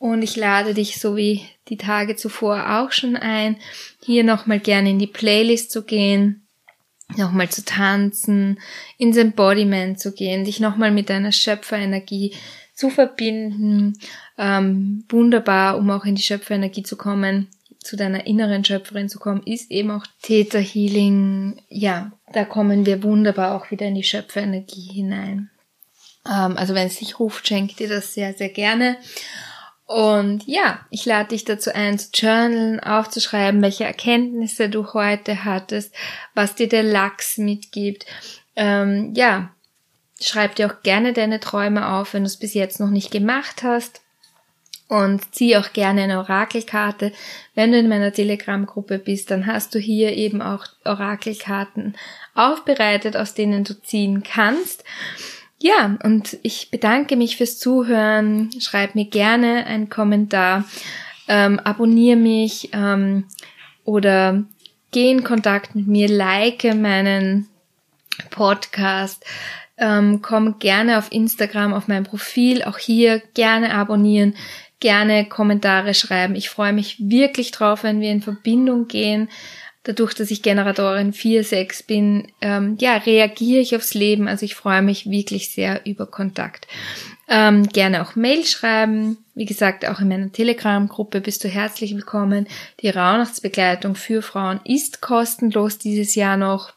Und 0.00 0.22
ich 0.22 0.34
lade 0.34 0.74
dich 0.74 0.98
so 0.98 1.14
wie 1.14 1.46
die 1.68 1.76
Tage 1.76 2.16
zuvor 2.16 2.80
auch 2.80 2.90
schon 2.90 3.14
ein, 3.14 3.56
hier 4.04 4.24
nochmal 4.24 4.58
gerne 4.58 4.90
in 4.90 4.98
die 4.98 5.06
Playlist 5.06 5.70
zu 5.70 5.84
gehen 5.84 6.44
nochmal 7.16 7.48
zu 7.48 7.64
tanzen, 7.64 8.60
ins 8.98 9.16
Embodiment 9.16 9.98
zu 9.98 10.12
gehen, 10.12 10.44
dich 10.44 10.60
nochmal 10.60 10.90
mit 10.90 11.10
deiner 11.10 11.32
Schöpferenergie 11.32 12.34
zu 12.80 12.88
verbinden. 12.88 13.98
Ähm, 14.38 15.04
wunderbar, 15.10 15.76
um 15.76 15.90
auch 15.90 16.06
in 16.06 16.14
die 16.14 16.22
Schöpferenergie 16.22 16.82
zu 16.82 16.96
kommen, 16.96 17.48
zu 17.78 17.96
deiner 17.96 18.26
inneren 18.26 18.64
Schöpferin 18.64 19.10
zu 19.10 19.18
kommen, 19.18 19.42
ist 19.44 19.70
eben 19.70 19.90
auch 19.90 20.06
Theta 20.22 20.58
Healing. 20.58 21.60
Ja, 21.68 22.12
da 22.32 22.44
kommen 22.44 22.86
wir 22.86 23.02
wunderbar 23.02 23.54
auch 23.54 23.70
wieder 23.70 23.86
in 23.86 23.94
die 23.94 24.02
Schöpferenergie 24.02 24.92
hinein. 24.92 25.50
Ähm, 26.26 26.56
also 26.56 26.74
wenn 26.74 26.86
es 26.86 26.96
sich 26.96 27.20
ruft, 27.20 27.46
schenkt 27.46 27.78
dir 27.78 27.88
das 27.88 28.14
sehr, 28.14 28.32
sehr 28.32 28.48
gerne. 28.48 28.96
Und 29.84 30.46
ja, 30.46 30.80
ich 30.90 31.04
lade 31.04 31.30
dich 31.30 31.44
dazu 31.44 31.74
ein, 31.74 31.98
zu 31.98 32.08
journalen, 32.14 32.80
aufzuschreiben, 32.80 33.60
welche 33.60 33.84
Erkenntnisse 33.84 34.70
du 34.70 34.94
heute 34.94 35.44
hattest, 35.44 35.94
was 36.34 36.54
dir 36.54 36.68
der 36.68 36.84
Lachs 36.84 37.36
mitgibt. 37.36 38.06
Ähm, 38.56 39.12
ja, 39.14 39.50
schreib 40.20 40.54
dir 40.54 40.70
auch 40.70 40.82
gerne 40.82 41.12
deine 41.12 41.40
Träume 41.40 41.88
auf, 41.88 42.14
wenn 42.14 42.22
du 42.22 42.26
es 42.26 42.36
bis 42.36 42.54
jetzt 42.54 42.80
noch 42.80 42.90
nicht 42.90 43.10
gemacht 43.10 43.62
hast. 43.62 44.02
Und 44.88 45.34
zieh 45.34 45.56
auch 45.56 45.72
gerne 45.72 46.02
eine 46.02 46.18
Orakelkarte. 46.18 47.12
Wenn 47.54 47.70
du 47.70 47.78
in 47.78 47.88
meiner 47.88 48.12
Telegram-Gruppe 48.12 48.98
bist, 48.98 49.30
dann 49.30 49.46
hast 49.46 49.72
du 49.76 49.78
hier 49.78 50.16
eben 50.16 50.42
auch 50.42 50.66
Orakelkarten 50.84 51.94
aufbereitet, 52.34 53.16
aus 53.16 53.34
denen 53.34 53.62
du 53.62 53.80
ziehen 53.80 54.24
kannst. 54.24 54.82
Ja, 55.62 55.96
und 56.02 56.38
ich 56.42 56.72
bedanke 56.72 57.14
mich 57.14 57.36
fürs 57.36 57.58
Zuhören. 57.58 58.50
Schreib 58.60 58.96
mir 58.96 59.04
gerne 59.04 59.64
einen 59.66 59.90
Kommentar, 59.90 60.64
ähm, 61.28 61.60
abonniere 61.60 62.16
mich 62.16 62.70
ähm, 62.72 63.26
oder 63.84 64.42
geh 64.90 65.10
in 65.10 65.22
Kontakt 65.22 65.74
mit 65.74 65.86
mir, 65.86 66.08
like 66.08 66.64
meinen 66.74 67.46
Podcast, 68.30 69.24
ähm, 69.80 70.20
komm 70.22 70.60
gerne 70.60 70.98
auf 70.98 71.10
Instagram, 71.10 71.74
auf 71.74 71.88
mein 71.88 72.04
Profil, 72.04 72.62
auch 72.62 72.78
hier 72.78 73.20
gerne 73.34 73.74
abonnieren, 73.74 74.36
gerne 74.78 75.24
Kommentare 75.28 75.94
schreiben. 75.94 76.36
Ich 76.36 76.48
freue 76.48 76.72
mich 76.72 76.96
wirklich 77.00 77.50
drauf, 77.50 77.82
wenn 77.82 78.00
wir 78.00 78.12
in 78.12 78.22
Verbindung 78.22 78.86
gehen 78.86 79.28
dadurch, 79.82 80.14
dass 80.14 80.30
ich 80.30 80.42
Generatorin 80.42 81.12
4-6 81.12 81.86
bin, 81.86 82.28
ähm, 82.40 82.76
ja, 82.80 82.96
reagiere 82.96 83.60
ich 83.60 83.74
aufs 83.74 83.94
Leben. 83.94 84.28
Also 84.28 84.44
ich 84.44 84.54
freue 84.54 84.82
mich 84.82 85.08
wirklich 85.10 85.50
sehr 85.52 85.86
über 85.86 86.06
Kontakt. 86.06 86.66
Ähm, 87.28 87.66
gerne 87.68 88.02
auch 88.02 88.16
Mail 88.16 88.44
schreiben. 88.44 89.18
Wie 89.34 89.44
gesagt, 89.44 89.86
auch 89.86 90.00
in 90.00 90.08
meiner 90.08 90.32
Telegram-Gruppe 90.32 91.20
bist 91.20 91.44
du 91.44 91.48
herzlich 91.48 91.94
willkommen. 91.94 92.46
Die 92.82 92.90
Rauhnachtsbegleitung 92.90 93.94
für 93.94 94.20
Frauen 94.20 94.60
ist 94.64 95.00
kostenlos 95.00 95.78
dieses 95.78 96.14
Jahr 96.14 96.36
noch. 96.36 96.72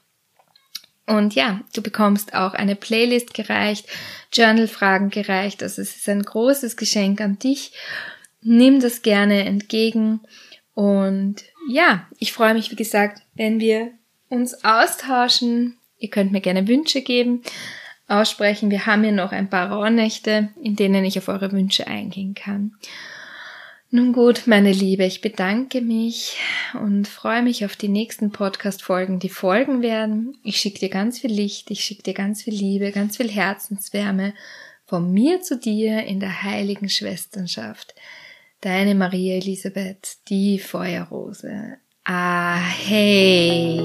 Und 1.05 1.35
ja, 1.35 1.59
du 1.75 1.81
bekommst 1.81 2.33
auch 2.33 2.53
eine 2.53 2.75
Playlist 2.75 3.33
gereicht, 3.33 3.87
Journal-Fragen 4.31 5.09
gereicht. 5.09 5.61
Also 5.61 5.81
es 5.81 5.95
ist 5.97 6.07
ein 6.07 6.23
großes 6.23 6.77
Geschenk 6.77 7.19
an 7.19 7.39
dich. 7.39 7.73
Nimm 8.41 8.79
das 8.79 9.01
gerne 9.01 9.45
entgegen. 9.45 10.21
Und 10.73 11.43
ja, 11.67 12.07
ich 12.19 12.33
freue 12.33 12.53
mich, 12.53 12.71
wie 12.71 12.75
gesagt, 12.75 13.21
wenn 13.35 13.59
wir 13.59 13.91
uns 14.29 14.63
austauschen. 14.63 15.77
Ihr 15.97 16.09
könnt 16.09 16.31
mir 16.31 16.41
gerne 16.41 16.67
Wünsche 16.67 17.01
geben, 17.01 17.43
aussprechen. 18.07 18.71
Wir 18.71 18.85
haben 18.85 19.03
hier 19.03 19.13
noch 19.13 19.31
ein 19.31 19.49
paar 19.49 19.71
Rauhnächte, 19.71 20.49
in 20.61 20.75
denen 20.75 21.05
ich 21.05 21.17
auf 21.17 21.27
eure 21.27 21.51
Wünsche 21.51 21.87
eingehen 21.87 22.33
kann. 22.33 22.75
Nun 23.95 24.11
gut, 24.11 24.47
meine 24.47 24.71
Liebe, 24.71 25.05
ich 25.05 25.21
bedanke 25.21 25.79
mich 25.79 26.39
und 26.73 27.07
freue 27.07 27.43
mich 27.43 27.63
auf 27.63 27.75
die 27.75 27.89
nächsten 27.89 28.31
Podcast-Folgen, 28.31 29.19
die 29.19 29.29
folgen 29.29 29.83
werden. 29.83 30.35
Ich 30.43 30.57
schicke 30.57 30.79
dir 30.79 30.89
ganz 30.89 31.19
viel 31.19 31.31
Licht, 31.31 31.69
ich 31.69 31.83
schicke 31.83 32.01
dir 32.01 32.15
ganz 32.15 32.41
viel 32.41 32.55
Liebe, 32.55 32.91
ganz 32.91 33.17
viel 33.17 33.29
Herzenswärme 33.29 34.33
von 34.87 35.13
mir 35.13 35.43
zu 35.43 35.59
dir 35.59 36.05
in 36.05 36.19
der 36.19 36.41
heiligen 36.41 36.89
Schwesternschaft. 36.89 37.93
Deine 38.61 38.95
Maria 38.95 39.35
Elisabeth, 39.35 40.17
die 40.27 40.57
Feuerrose. 40.57 41.77
Ah, 42.03 42.57
hey. 42.57 43.79